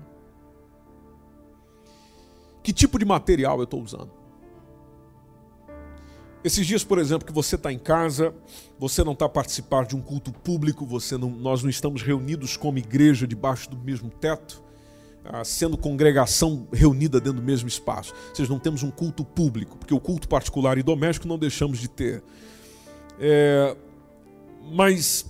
[2.62, 4.12] Que tipo de material eu estou usando?
[6.44, 8.34] Esses dias, por exemplo, que você está em casa,
[8.78, 12.78] você não está participando de um culto público, você não, nós não estamos reunidos como
[12.78, 14.64] igreja debaixo do mesmo teto,
[15.44, 18.14] sendo congregação reunida dentro do mesmo espaço.
[18.30, 21.80] Ou seja, não temos um culto público, porque o culto particular e doméstico não deixamos
[21.80, 22.24] de ter.
[23.20, 23.76] É,
[24.72, 25.26] mas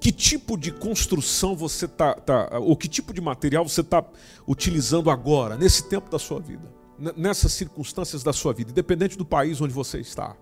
[0.00, 4.04] que tipo de construção você está, tá, ou que tipo de material você está
[4.46, 6.74] utilizando agora, nesse tempo da sua vida?
[7.16, 10.36] nessas circunstâncias da sua vida, independente do país onde você está.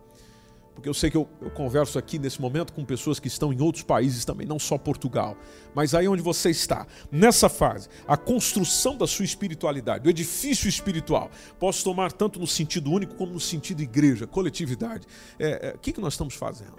[0.74, 3.60] Porque eu sei que eu, eu, converso aqui nesse momento com pessoas que estão em
[3.60, 5.36] outros países também, não só Portugal.
[5.74, 11.30] Mas aí onde você está, nessa fase, a construção da sua espiritualidade, o edifício espiritual,
[11.58, 15.06] posso tomar tanto no sentido único como no sentido igreja, coletividade.
[15.38, 16.76] É, é, o que, que nós estamos fazendo?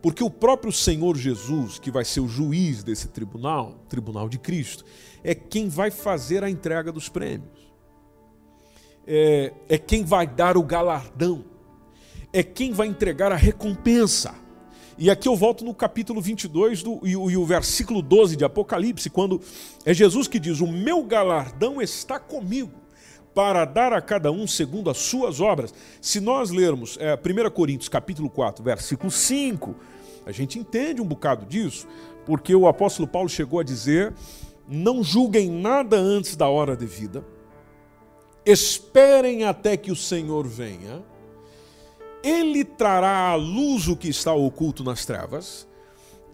[0.00, 4.84] Porque o próprio Senhor Jesus, que vai ser o juiz desse tribunal, tribunal de Cristo,
[5.22, 7.68] é quem vai fazer a entrega dos prêmios
[9.08, 11.42] é, é quem vai dar o galardão,
[12.32, 14.34] é quem vai entregar a recompensa.
[14.96, 18.44] E aqui eu volto no capítulo 22 do, e, o, e o versículo 12 de
[18.44, 19.40] Apocalipse, quando
[19.84, 22.72] é Jesus que diz: O meu galardão está comigo
[23.34, 25.72] para dar a cada um segundo as suas obras.
[26.00, 29.74] Se nós lermos é, 1 Coríntios capítulo 4, versículo 5,
[30.26, 31.86] a gente entende um bocado disso,
[32.26, 34.12] porque o apóstolo Paulo chegou a dizer:
[34.68, 37.24] Não julguem nada antes da hora devida
[38.50, 41.04] Esperem até que o Senhor venha,
[42.28, 45.66] ele trará à luz o que está oculto nas trevas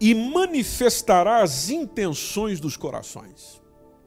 [0.00, 3.62] e manifestará as intenções dos corações.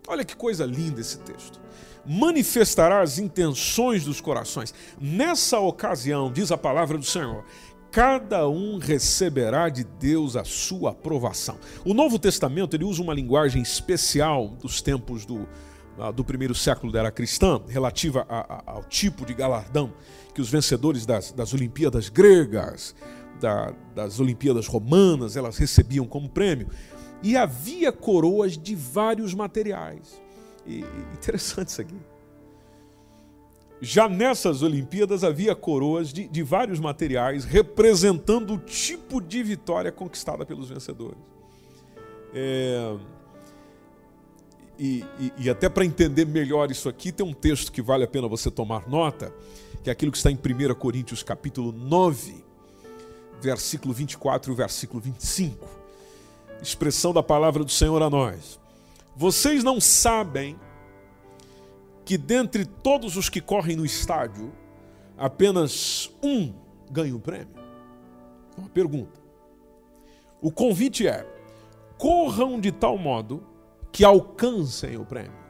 [0.07, 1.59] Olha que coisa linda esse texto.
[2.05, 4.73] Manifestará as intenções dos corações.
[4.99, 7.43] Nessa ocasião, diz a palavra do Senhor,
[7.91, 11.57] cada um receberá de Deus a sua aprovação.
[11.83, 15.47] O Novo Testamento ele usa uma linguagem especial dos tempos do,
[16.15, 19.91] do primeiro século da era cristã, relativa a, a, ao tipo de galardão
[20.37, 22.93] que os vencedores das, das Olimpíadas gregas,
[23.41, 26.69] da, das Olimpíadas romanas, elas recebiam como prêmio.
[27.23, 30.21] E havia coroas de vários materiais.
[30.63, 31.95] E, interessante isso aqui.
[33.81, 40.45] Já nessas Olimpíadas havia coroas de, de vários materiais representando o tipo de vitória conquistada
[40.45, 41.17] pelos vencedores.
[42.31, 42.95] É,
[44.77, 48.07] e, e, e até para entender melhor isso aqui, tem um texto que vale a
[48.07, 49.33] pena você tomar nota,
[49.83, 52.43] que é aquilo que está em 1 Coríntios capítulo 9,
[53.41, 55.67] versículo 24 e versículo 25.
[56.61, 58.59] Expressão da palavra do Senhor a nós.
[59.15, 60.59] Vocês não sabem
[62.05, 64.53] que dentre todos os que correm no estádio,
[65.17, 66.53] apenas um
[66.89, 67.55] ganha o prêmio?
[68.57, 69.19] Uma pergunta.
[70.41, 71.25] O convite é:
[71.97, 73.43] corram de tal modo
[73.91, 75.47] que alcancem o prêmio.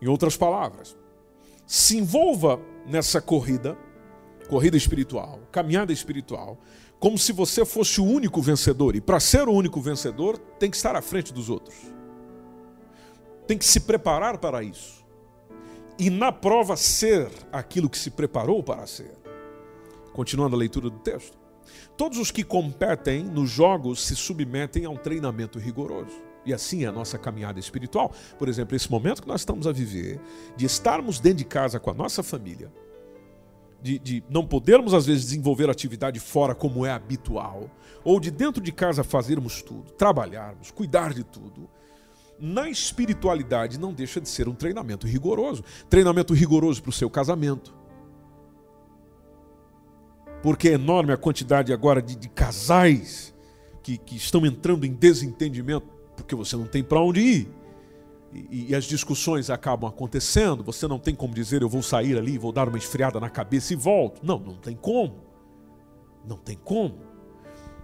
[0.00, 0.96] Em outras palavras,
[1.66, 3.76] se envolva nessa corrida,
[4.48, 6.56] corrida espiritual, caminhada espiritual,
[6.98, 8.94] como se você fosse o único vencedor.
[8.94, 11.76] E para ser o único vencedor, tem que estar à frente dos outros.
[13.46, 15.04] Tem que se preparar para isso.
[15.98, 19.12] E na prova, ser aquilo que se preparou para ser.
[20.12, 21.36] Continuando a leitura do texto.
[21.96, 26.25] Todos os que competem nos jogos se submetem a um treinamento rigoroso.
[26.46, 28.12] E assim é a nossa caminhada espiritual.
[28.38, 30.20] Por exemplo, esse momento que nós estamos a viver,
[30.56, 32.72] de estarmos dentro de casa com a nossa família,
[33.82, 37.68] de, de, não podermos às vezes desenvolver atividade fora como é habitual,
[38.04, 41.68] ou de dentro de casa fazermos tudo, trabalharmos, cuidar de tudo,
[42.38, 45.64] na espiritualidade não deixa de ser um treinamento rigoroso.
[45.88, 47.74] Treinamento rigoroso para o seu casamento,
[50.42, 53.34] porque é enorme a quantidade agora de, de casais
[53.82, 57.48] que, que, estão entrando em desentendimento porque você não tem para onde ir.
[58.32, 62.36] E, e, as discussões acabam acontecendo, você não tem como dizer eu vou sair ali,
[62.36, 64.20] vou dar uma esfriada na cabeça e volto.
[64.24, 65.20] Não, não tem como.
[66.26, 66.98] Não tem como.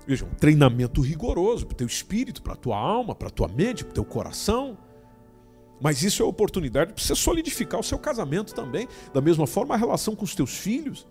[0.06, 3.48] Veja, um treinamento rigoroso para o teu espírito, para a tua alma, para a tua
[3.48, 4.76] mente, para o teu coração.
[5.80, 8.88] Mas isso é oportunidade para você solidificar o seu casamento também.
[9.12, 11.06] Da mesma forma, a relação com os teus filhos.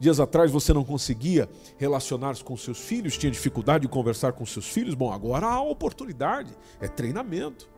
[0.00, 4.66] Dias atrás você não conseguia relacionar-se com seus filhos, tinha dificuldade de conversar com seus
[4.66, 4.94] filhos.
[4.94, 7.68] Bom, agora há oportunidade, é treinamento.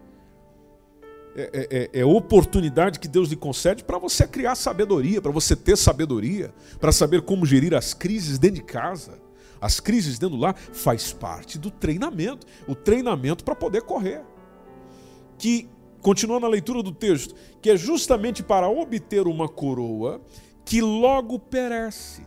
[1.35, 5.57] É, é, é, é oportunidade que Deus lhe concede para você criar sabedoria, para você
[5.57, 9.19] ter sabedoria, para saber como gerir as crises dentro de casa.
[9.61, 14.23] As crises dentro lar faz parte do treinamento, o treinamento para poder correr.
[15.39, 15.69] Que,
[16.01, 20.21] continuando a leitura do texto, que é justamente para obter uma coroa
[20.65, 22.27] que logo perece.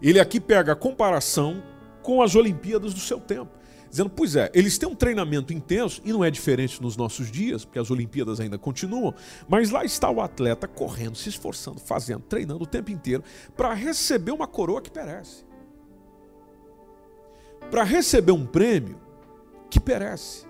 [0.00, 1.62] Ele aqui pega a comparação
[2.02, 3.50] com as Olimpíadas do seu tempo,
[3.88, 7.64] dizendo: pois é, eles têm um treinamento intenso e não é diferente nos nossos dias,
[7.64, 9.14] porque as Olimpíadas ainda continuam,
[9.48, 13.22] mas lá está o atleta correndo, se esforçando, fazendo, treinando o tempo inteiro
[13.56, 15.44] para receber uma coroa que perece.
[17.70, 18.98] Para receber um prêmio
[19.68, 20.48] que perece.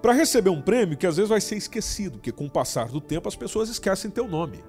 [0.00, 3.00] Para receber um prêmio que às vezes vai ser esquecido, porque com o passar do
[3.00, 4.64] tempo as pessoas esquecem teu nome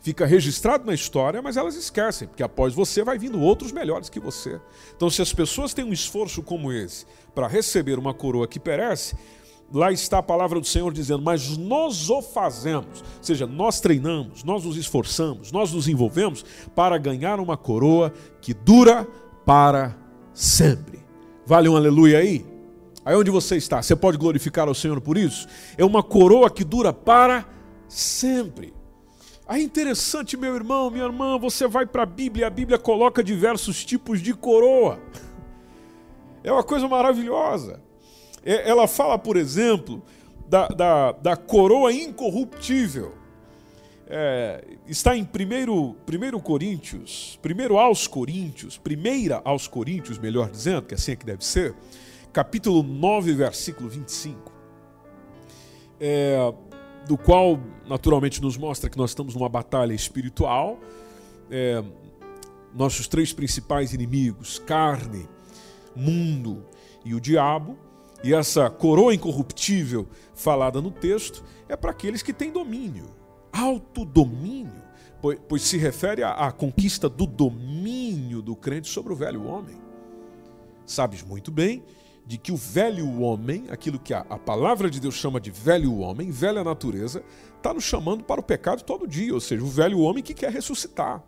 [0.00, 4.20] fica registrado na história, mas elas esquecem, porque após você vai vindo outros melhores que
[4.20, 4.60] você.
[4.96, 9.16] Então, se as pessoas têm um esforço como esse para receber uma coroa que perece,
[9.72, 14.44] lá está a palavra do Senhor dizendo: Mas nós o fazemos, ou seja, nós treinamos,
[14.44, 19.06] nós nos esforçamos, nós nos envolvemos para ganhar uma coroa que dura
[19.44, 19.96] para
[20.32, 20.98] sempre.
[21.44, 22.46] Vale um aleluia aí?
[23.04, 25.48] Aí onde você está, você pode glorificar ao Senhor por isso?
[25.78, 27.46] É uma coroa que dura para
[27.88, 28.77] sempre.
[29.48, 33.82] Aí interessante, meu irmão, minha irmã, você vai para a Bíblia, a Bíblia coloca diversos
[33.82, 35.00] tipos de coroa.
[36.44, 37.82] É uma coisa maravilhosa.
[38.44, 40.00] É, ela fala, por exemplo,
[40.48, 43.12] da, da, da coroa incorruptível.
[44.06, 51.12] É, está em 1 Coríntios, primeiro aos Coríntios, primeira aos Coríntios, melhor dizendo, que assim
[51.12, 51.74] é que deve ser,
[52.32, 54.52] capítulo 9, versículo 25.
[56.00, 56.54] É,
[57.08, 60.78] do qual naturalmente nos mostra que nós estamos numa batalha espiritual.
[61.50, 61.82] É,
[62.74, 65.26] nossos três principais inimigos, carne,
[65.96, 66.66] mundo
[67.04, 67.78] e o diabo.
[68.22, 73.06] E essa coroa incorruptível falada no texto é para aqueles que têm domínio,
[73.52, 74.82] autodomínio,
[75.22, 79.76] pois, pois se refere à, à conquista do domínio do crente sobre o velho homem.
[80.84, 81.82] Sabes muito bem
[82.28, 85.96] de que o velho homem, aquilo que a, a, palavra de Deus chama de velho
[86.00, 87.24] homem, velha natureza,
[87.56, 90.52] está nos chamando para o pecado todo dia, ou seja, o velho homem que quer
[90.52, 91.24] ressuscitar.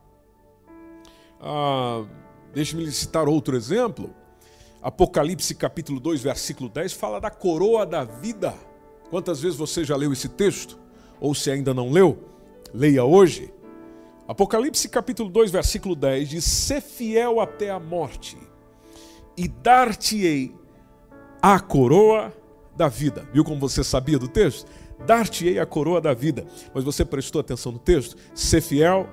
[1.40, 2.04] Ah,
[2.52, 4.14] Deixe-me citar outro exemplo.
[4.82, 8.52] Apocalipse capítulo 2, versículo 10, fala da coroa da vida.
[9.08, 10.78] Quantas vezes você já leu esse texto?
[11.18, 12.28] Ou se ainda não leu,
[12.74, 13.50] leia hoje.
[14.28, 18.36] Apocalipse capítulo 2, versículo 10 diz: Ser fiel até a morte,
[19.34, 20.59] e dar-te-ei
[21.42, 22.32] a coroa
[22.76, 23.28] da vida.
[23.32, 24.70] Viu como você sabia do texto?
[25.06, 26.46] Dar-te-ei a coroa da vida.
[26.74, 28.16] Mas você prestou atenção no texto?
[28.34, 29.08] Ser fiel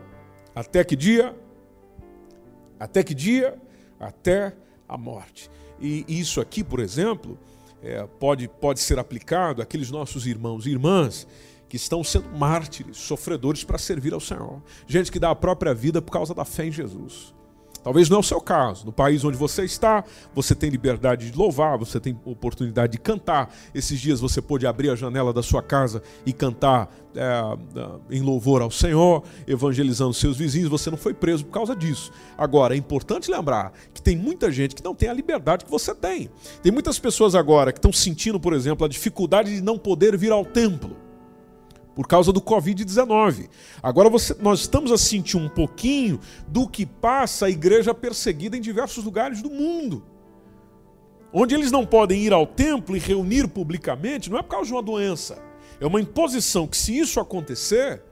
[0.56, 1.36] até que dia?
[2.80, 3.58] Até que dia?
[4.00, 4.56] Até
[4.88, 5.50] a morte.
[5.80, 7.38] E isso aqui, por exemplo,
[7.82, 11.28] é, pode, pode ser aplicado àqueles nossos irmãos e irmãs
[11.70, 14.62] que estão sendo mártires, sofredores para servir ao Senhor.
[14.88, 17.36] Gente que dá a própria vida por causa da fé em Jesus.
[17.88, 18.86] Talvez não é o seu caso.
[18.86, 20.04] No país onde você está,
[20.36, 23.50] você tem liberdade de louvar, você tem oportunidade de cantar.
[23.74, 28.62] Esses dias você pôde abrir a janela da sua casa e cantar é, em louvor
[28.62, 30.70] ao Senhor, evangelizando seus vizinhos.
[30.70, 32.12] Você não foi preso por causa disso.
[32.38, 35.96] Agora, é importante lembrar que tem muita gente que não tem a liberdade que você
[35.96, 36.30] tem.
[36.62, 40.34] Tem muitas pessoas agora que estão sentindo, por exemplo, a dificuldade de não poder vir
[40.34, 41.07] ao templo
[41.98, 43.50] por causa do Covid-19.
[43.82, 48.62] Agora você, nós estamos a sentir um pouquinho do que passa a igreja perseguida em
[48.62, 50.06] diversos lugares do mundo.
[51.34, 54.74] Onde eles não podem ir ao templo e reunir publicamente, não é por causa de
[54.74, 55.42] uma doença.
[55.82, 58.04] É uma imposição que, se isso acontecer,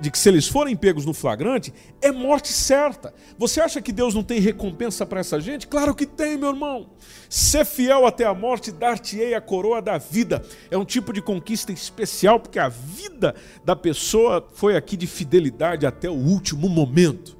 [0.00, 3.14] de que se eles forem pegos no flagrante, é morte certa.
[3.38, 5.66] Você acha que Deus não tem recompensa para essa gente?
[5.66, 6.90] Claro que tem, meu irmão.
[7.28, 10.42] Ser fiel até a morte, dar-te-ei a coroa da vida.
[10.70, 15.86] É um tipo de conquista especial, porque a vida da pessoa foi aqui de fidelidade
[15.86, 17.36] até o último momento.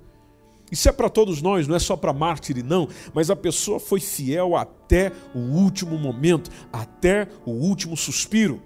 [0.71, 4.01] Isso é para todos nós, não é só para mártir, não, mas a pessoa foi
[4.01, 8.61] fiel até o último momento, até o último suspiro.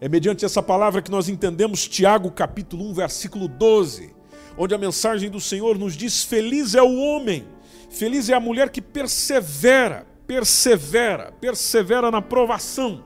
[0.00, 4.14] É mediante essa palavra que nós entendemos Tiago capítulo 1, versículo 12,
[4.58, 7.46] onde a mensagem do Senhor nos diz: Feliz é o homem,
[7.90, 13.04] feliz é a mulher que persevera, persevera, persevera na provação,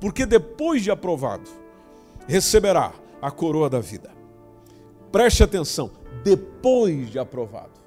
[0.00, 1.48] porque depois de aprovado,
[2.26, 4.10] receberá a coroa da vida.
[5.12, 5.92] Preste atenção,
[6.24, 7.80] depois de aprovado,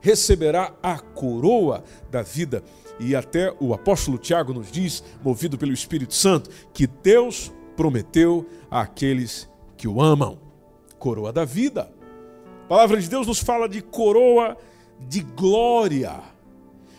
[0.00, 2.62] receberá a coroa da vida.
[2.98, 9.50] E até o apóstolo Tiago nos diz, movido pelo Espírito Santo, que Deus prometeu àqueles
[9.76, 10.38] que o amam.
[10.98, 11.92] Coroa da vida.
[12.64, 14.56] A palavra de Deus nos fala de coroa
[15.00, 16.22] de glória.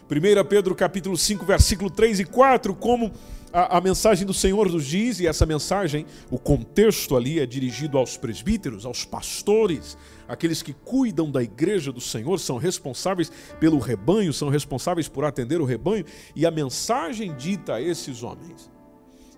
[0.09, 3.11] 1 Pedro capítulo 5, versículo 3 e 4, como
[3.55, 7.97] a, a, mensagem do Senhor nos diz, e essa mensagem, o contexto ali é dirigido
[7.97, 9.97] aos presbíteros, aos pastores,
[10.27, 15.61] aqueles que cuidam da igreja do Senhor, são responsáveis pelo rebanho, são responsáveis por atender
[15.61, 18.69] o rebanho, e a mensagem dita a esses homens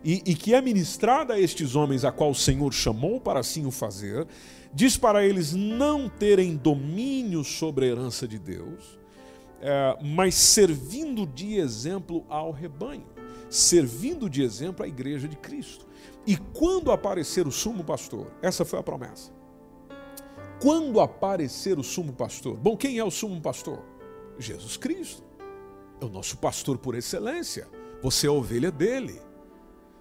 [0.03, 3.65] e, e que é ministrada a estes homens, a qual o Senhor chamou para assim
[3.65, 4.25] o fazer,
[4.73, 8.97] diz para eles não terem domínio sobre a herança de Deus,
[9.61, 13.16] é, mas servindo de exemplo ao rebanho,
[13.49, 15.87] servindo de exemplo à igreja de Cristo.
[16.25, 19.31] E quando aparecer o sumo pastor, essa foi a promessa.
[20.61, 23.83] Quando aparecer o sumo pastor, bom, quem é o sumo pastor?
[24.39, 25.23] Jesus Cristo.
[26.01, 27.67] É o nosso pastor por excelência.
[28.01, 29.21] Você é a ovelha dele.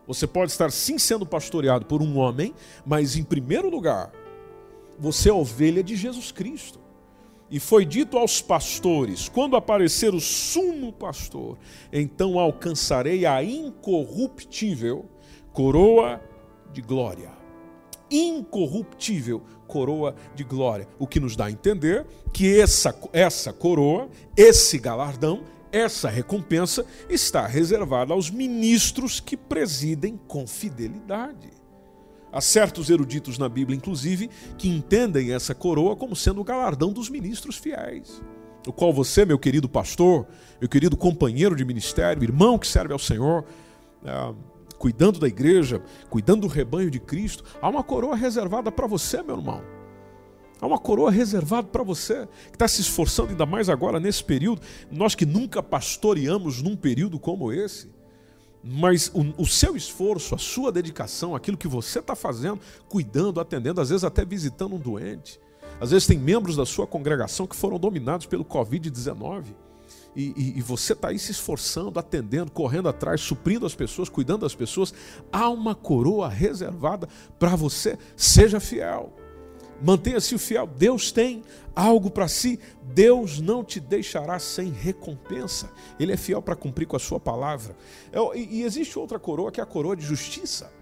[0.07, 4.12] Você pode estar sim sendo pastoreado por um homem, mas em primeiro lugar,
[4.99, 6.80] você é ovelha de Jesus Cristo.
[7.51, 11.59] E foi dito aos pastores: quando aparecer o sumo pastor,
[11.92, 15.07] então alcançarei a incorruptível
[15.53, 16.20] coroa
[16.72, 17.30] de glória.
[18.11, 20.88] Incorruptível coroa de glória.
[20.99, 25.42] O que nos dá a entender que essa, essa coroa, esse galardão,
[25.72, 31.55] essa recompensa está reservada aos ministros que presidem com fidelidade.
[32.37, 34.28] Há certos eruditos na Bíblia, inclusive,
[34.59, 38.22] que entendem essa coroa como sendo o galardão dos ministros fiéis.
[38.66, 40.26] O qual você, meu querido pastor,
[40.61, 43.47] meu querido companheiro de ministério, irmão que serve ao Senhor,
[44.05, 44.34] é,
[44.78, 49.37] cuidando da igreja, cuidando do rebanho de Cristo, há uma coroa reservada para você, meu
[49.37, 49.62] irmão.
[50.61, 54.61] Há uma coroa reservada para você, que está se esforçando ainda mais agora nesse período.
[54.91, 57.95] Nós que nunca pastoreamos num período como esse.
[58.62, 63.80] Mas o, o seu esforço, a sua dedicação, aquilo que você está fazendo, cuidando, atendendo,
[63.80, 65.40] às vezes até visitando um doente.
[65.80, 69.44] Às vezes tem membros da sua congregação que foram dominados pelo Covid-19.
[70.16, 74.40] E, e, e, você está aí se esforçando, atendendo, correndo atrás, suprindo as pessoas, cuidando
[74.40, 74.94] das pessoas.
[75.30, 77.07] Há uma coroa reservada
[77.38, 77.98] para você.
[78.16, 79.12] Seja fiel.
[79.83, 80.66] Mantenha-se fiel.
[80.66, 81.43] Deus tem
[81.74, 82.59] algo para si.
[82.83, 85.70] Deus não te deixará sem recompensa.
[85.99, 87.77] Ele é fiel para cumprir com a sua palavra.
[88.12, 90.72] É, e existe outra coroa que é a coroa de justiça.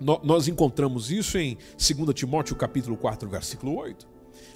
[0.00, 4.08] Nós encontramos isso em 2 Timóteo capítulo 4, versículo 8.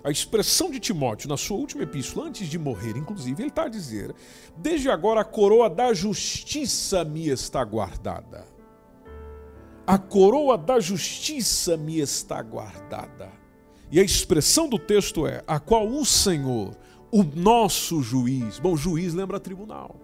[0.02, 3.68] A expressão de Timóteo na sua última epístola, antes de morrer, inclusive, ele está a
[3.68, 4.14] dizer:
[4.56, 8.44] Desde agora a coroa da justiça me está guardada.
[9.86, 13.30] A coroa da justiça me está guardada.
[13.90, 16.76] E a expressão do texto é: a qual o Senhor,
[17.10, 18.58] o nosso juiz.
[18.58, 19.96] Bom, juiz lembra tribunal.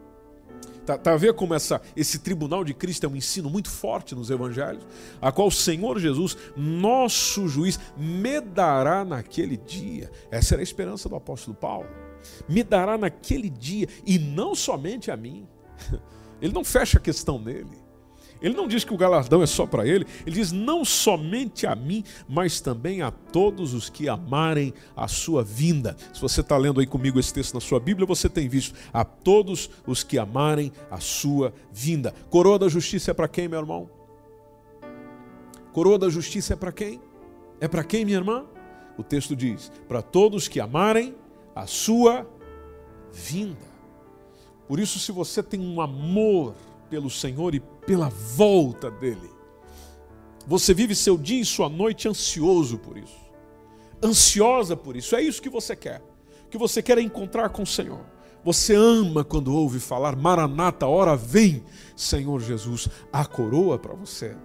[0.85, 4.15] Tá, tá a ver como essa, esse tribunal de Cristo é um ensino muito forte
[4.15, 4.85] nos evangelhos?
[5.21, 10.11] A qual o Senhor Jesus, nosso juiz, me dará naquele dia.
[10.31, 11.89] Essa era a esperança do apóstolo Paulo.
[12.49, 15.47] Me dará naquele dia, e não somente a mim.
[16.43, 17.82] Ele não fecha a questão nele.
[18.43, 21.77] Ele não diz que o galardão é só para ele, ele diz não somente a
[21.77, 25.97] mim, mas também a todos os que amarem a sua vinda.
[26.13, 29.05] Se você está lendo aí comigo esse texto na sua Bíblia, você tem visto a
[29.05, 32.13] todos os que amarem a sua vinda.
[32.29, 33.89] Coroa da justiça é para quem, meu irmão?
[35.73, 37.01] Coroa da justiça é para quem?
[37.61, 38.45] É para quem, minha irmã?
[38.99, 41.15] O texto diz: para todos que amarem
[41.55, 42.27] a sua
[43.13, 43.73] vinda.
[44.67, 46.55] Por isso, se você tem um amor
[46.93, 49.31] pelo Senhor e pela volta dele.
[50.47, 53.17] Você vive seu dia e sua noite ansioso por isso,
[54.05, 55.17] ansiosa por isso.
[55.17, 56.03] É isso que você quer.
[56.51, 58.05] Que você quer encontrar com o Senhor.
[58.45, 61.65] Você ama quando ouve falar Maranata, hora vem,
[61.97, 64.37] Senhor Jesus, a coroa para você.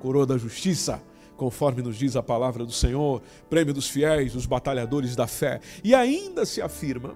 [0.00, 1.02] Coroa da justiça,
[1.36, 3.20] conforme nos diz a palavra do Senhor,
[3.50, 5.60] prêmio dos fiéis, dos batalhadores da fé.
[5.84, 7.14] E ainda se afirma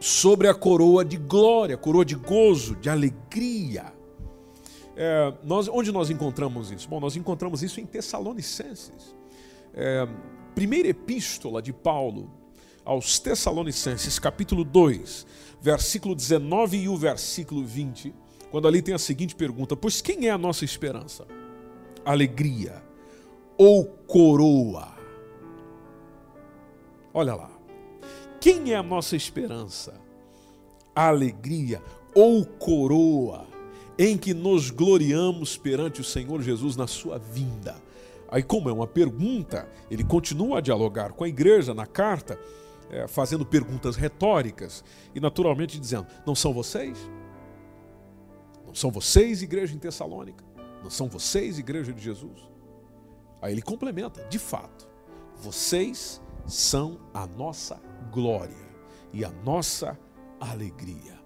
[0.00, 3.92] sobre a coroa de glória, coroa de gozo, de alegria.
[4.96, 6.88] É, nós, onde nós encontramos isso?
[6.88, 9.14] Bom, nós encontramos isso em Tessalonicenses.
[9.74, 10.08] É,
[10.54, 12.30] primeira epístola de Paulo
[12.82, 15.26] aos Tessalonicenses, capítulo 2,
[15.60, 18.14] versículo 19 e o versículo 20,
[18.50, 21.26] quando ali tem a seguinte pergunta: Pois quem é a nossa esperança?
[22.04, 22.82] Alegria
[23.58, 24.88] ou coroa?
[27.12, 27.49] Olha lá.
[28.40, 30.00] Quem é a nossa esperança?
[30.94, 31.82] Alegria
[32.14, 33.46] ou coroa
[33.98, 37.76] em que nos gloriamos perante o Senhor Jesus na sua vinda?
[38.30, 42.38] Aí, como é uma pergunta, ele continua a dialogar com a igreja na carta,
[42.88, 44.82] é, fazendo perguntas retóricas
[45.14, 46.96] e, naturalmente, dizendo: Não são vocês?
[48.66, 50.44] Não são vocês, igreja em Tessalônica?
[50.82, 52.48] Não são vocês, igreja de Jesus?
[53.42, 54.88] Aí ele complementa: De fato,
[55.36, 57.80] vocês são a nossa
[58.10, 58.70] glória
[59.12, 59.98] e a nossa
[60.40, 61.18] alegria.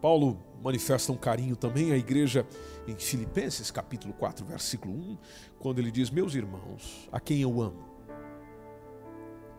[0.00, 2.46] Paulo manifesta um carinho também à igreja
[2.86, 5.18] em Filipenses, capítulo 4, versículo 1,
[5.58, 7.92] quando ele diz: Meus irmãos, a quem eu amo.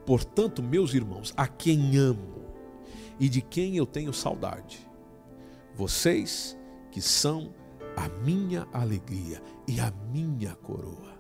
[0.06, 2.44] Portanto, meus irmãos, a quem amo
[3.20, 4.86] e de quem eu tenho saudade,
[5.76, 6.58] vocês
[6.92, 7.54] que são
[7.96, 11.14] a minha alegria e a minha coroa.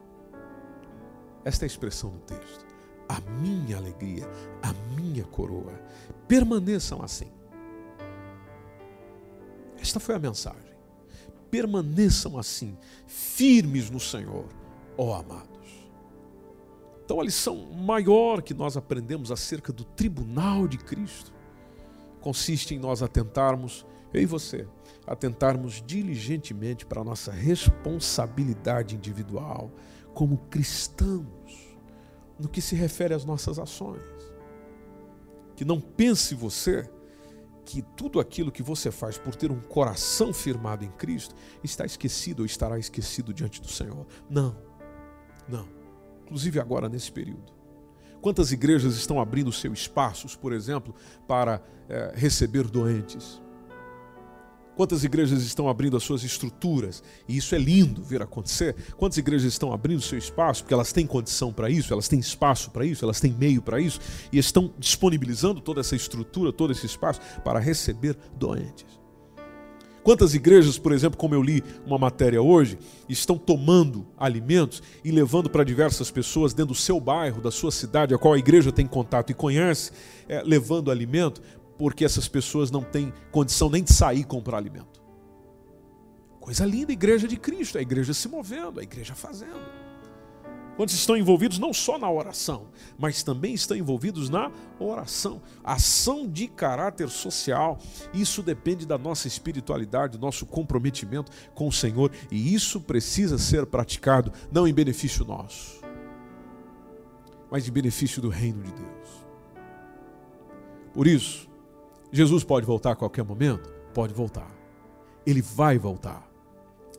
[1.46, 2.73] Esta é a expressão do texto
[3.14, 4.28] a minha alegria,
[4.62, 5.80] a minha coroa.
[6.28, 7.32] Permaneçam assim.
[9.80, 10.74] Esta foi a mensagem.
[11.52, 14.48] Permaneçam assim, firmes no Senhor,
[14.98, 15.54] ó amados.
[17.06, 21.32] Então, a lição maior que nós aprendemos acerca do tribunal de Cristo
[22.22, 24.66] consiste em nós atentarmos, eu e você,
[25.06, 29.70] atentarmos diligentemente para a nossa responsabilidade individual
[30.14, 31.26] como cristãos
[32.40, 34.02] no que se refere às nossas ações.
[35.56, 36.90] Que não pense você
[37.66, 42.42] que tudo aquilo que você faz por ter um coração firmado em Cristo está esquecido
[42.42, 44.06] ou estará esquecido diante do Senhor.
[44.30, 44.56] Não,
[45.48, 45.68] não.
[46.24, 47.54] Inclusive agora nesse período.
[48.22, 50.96] Quantas igrejas estão abrindo seus espaços, por exemplo,
[51.28, 53.42] para é, receber doentes?
[54.76, 57.04] Quantas igrejas estão abrindo as suas estruturas?
[57.28, 58.76] E isso é lindo ver acontecer.
[58.98, 62.72] Quantas igrejas estão abrindo seu espaço porque elas têm condição para isso, elas têm espaço
[62.72, 64.00] para isso, elas têm meio para isso
[64.32, 69.04] e estão disponibilizando toda essa estrutura, todo esse espaço para receber doentes.
[70.04, 75.50] Quantas igrejas, por exemplo, como eu li uma matéria hoje, estão tomando alimentos e levando
[75.50, 78.86] para diversas pessoas dentro do seu bairro, da sua cidade, a qual a igreja tem
[78.86, 79.92] contato e conhece,
[80.28, 81.42] é, levando alimento
[81.78, 85.02] porque essas pessoas não têm condição nem de sair comprar alimento.
[86.40, 89.84] Coisa linda, a igreja de Cristo, a igreja se movendo, a igreja fazendo.
[90.76, 92.68] Quantos estão envolvidos não só na oração,
[92.98, 97.78] mas também estão envolvidos na oração, ação de caráter social.
[98.14, 103.68] Isso depende da nossa espiritualidade, do nosso comprometimento com o Senhor, e isso precisa ser
[103.68, 105.80] praticado não em benefício nosso,
[107.52, 109.24] mas em benefício do reino de Deus.
[110.92, 111.48] Por isso,
[112.14, 113.74] Jesus pode voltar a qualquer momento?
[113.92, 114.50] Pode voltar.
[115.26, 116.30] Ele vai voltar.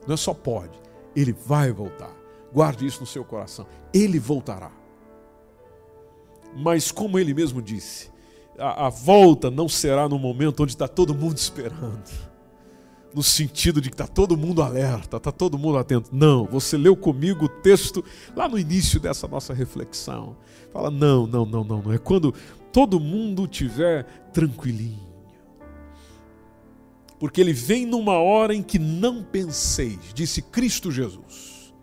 [0.05, 0.77] Não é só pode,
[1.15, 2.13] ele vai voltar.
[2.53, 3.65] Guarde isso no seu coração.
[3.93, 4.71] Ele voltará.
[6.55, 8.11] Mas, como ele mesmo disse,
[8.59, 12.03] a, a volta não será no momento onde está todo mundo esperando.
[13.13, 16.09] No sentido de que está todo mundo alerta, está todo mundo atento.
[16.11, 18.03] Não, você leu comigo o texto
[18.35, 20.35] lá no início dessa nossa reflexão.
[20.73, 21.93] Fala, não, não, não, não, não.
[21.93, 22.33] É quando
[22.75, 24.03] todo mundo tiver
[24.33, 25.05] tranquilinho
[27.19, 31.73] porque ele vem numa hora em que não penseis, disse Cristo Jesus.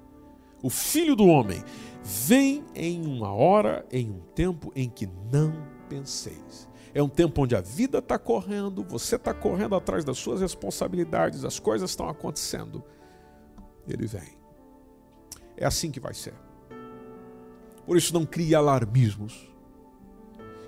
[0.62, 1.62] O Filho do Homem
[2.04, 5.52] vem em uma hora, em um tempo em que não
[5.88, 6.68] penseis.
[6.94, 11.44] É um tempo onde a vida está correndo, você está correndo atrás das suas responsabilidades,
[11.44, 12.84] as coisas estão acontecendo.
[13.88, 14.38] Ele vem.
[15.56, 16.34] É assim que vai ser.
[17.86, 19.51] Por isso, não crie alarmismos.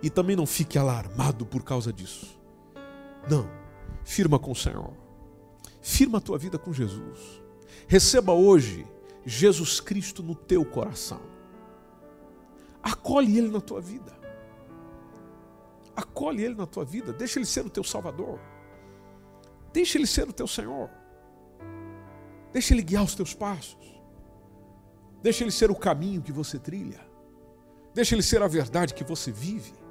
[0.04, 2.38] E também não fique alarmado por causa disso.
[3.26, 3.48] Não.
[4.04, 4.92] Firma com o Senhor.
[5.80, 7.42] Firma a tua vida com Jesus.
[7.88, 8.86] Receba hoje
[9.24, 11.22] Jesus Cristo no teu coração.
[12.82, 14.12] Acolhe Ele na tua vida.
[15.96, 17.10] Acolhe Ele na tua vida.
[17.10, 18.38] Deixa Ele ser o teu Salvador.
[19.72, 20.90] Deixa Ele ser o teu Senhor.
[22.52, 24.02] Deixa Ele guiar os teus passos.
[25.22, 27.00] Deixa Ele ser o caminho que você trilha.
[27.94, 29.82] Deixa Ele ser a verdade que você vive.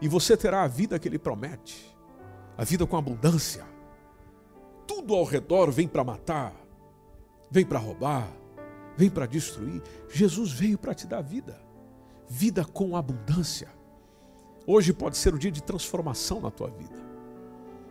[0.00, 1.96] E você terá a vida que Ele promete
[2.56, 3.66] a vida com abundância.
[4.86, 6.54] Tudo ao redor vem para matar,
[7.50, 8.28] vem para roubar,
[8.96, 9.82] vem para destruir.
[10.08, 11.60] Jesus veio para te dar vida,
[12.28, 13.68] vida com abundância.
[14.66, 17.04] Hoje pode ser o dia de transformação na tua vida.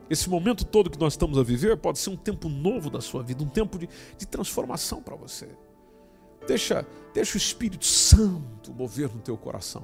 [0.09, 3.23] Esse momento todo que nós estamos a viver pode ser um tempo novo da sua
[3.23, 5.49] vida, um tempo de, de transformação para você.
[6.47, 9.83] Deixa, deixa o Espírito Santo mover no teu coração.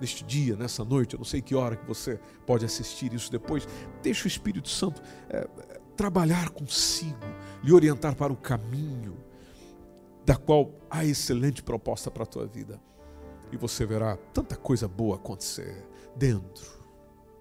[0.00, 3.66] Neste dia, nessa noite, eu não sei que hora que você pode assistir isso depois.
[4.02, 5.48] Deixa o Espírito Santo é,
[5.96, 7.16] trabalhar consigo,
[7.62, 9.16] lhe orientar para o caminho
[10.24, 12.80] da qual há excelente proposta para a tua vida.
[13.52, 15.86] E você verá tanta coisa boa acontecer
[16.16, 16.76] dentro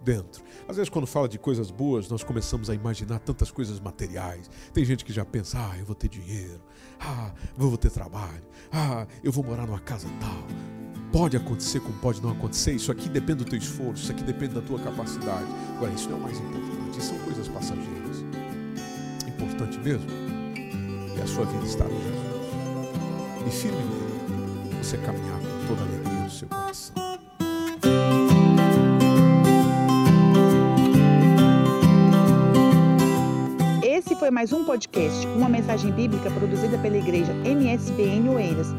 [0.06, 0.44] dentro.
[0.68, 4.50] Às vezes, quando fala de coisas boas, nós começamos a imaginar tantas coisas materiais.
[4.72, 6.62] Tem gente que já pensa: ah, eu vou ter dinheiro,
[7.00, 10.85] ah, eu vou ter trabalho, ah, eu vou morar numa casa tal.
[11.12, 12.74] Pode acontecer como pode não acontecer.
[12.74, 15.46] Isso aqui depende do teu esforço, isso aqui depende da tua capacidade.
[15.76, 18.24] Agora, isso não é o mais importante, são coisas passageiras.
[19.28, 20.08] Importante mesmo
[21.18, 22.26] é a sua vida estar com Jesus.
[23.48, 27.06] E firme nele, você caminhar com toda a alegria do seu coração.
[34.26, 38.70] foi mais um podcast, uma mensagem bíblica produzida pela igreja MSBN Oeiras.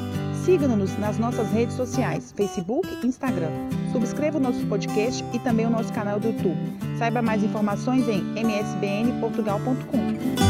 [0.46, 3.50] Siga-nos nas nossas redes sociais, Facebook e Instagram.
[3.90, 6.56] Subscreva o nosso podcast e também o nosso canal do YouTube.
[7.00, 10.46] Saiba mais informações em msbnportugal.com.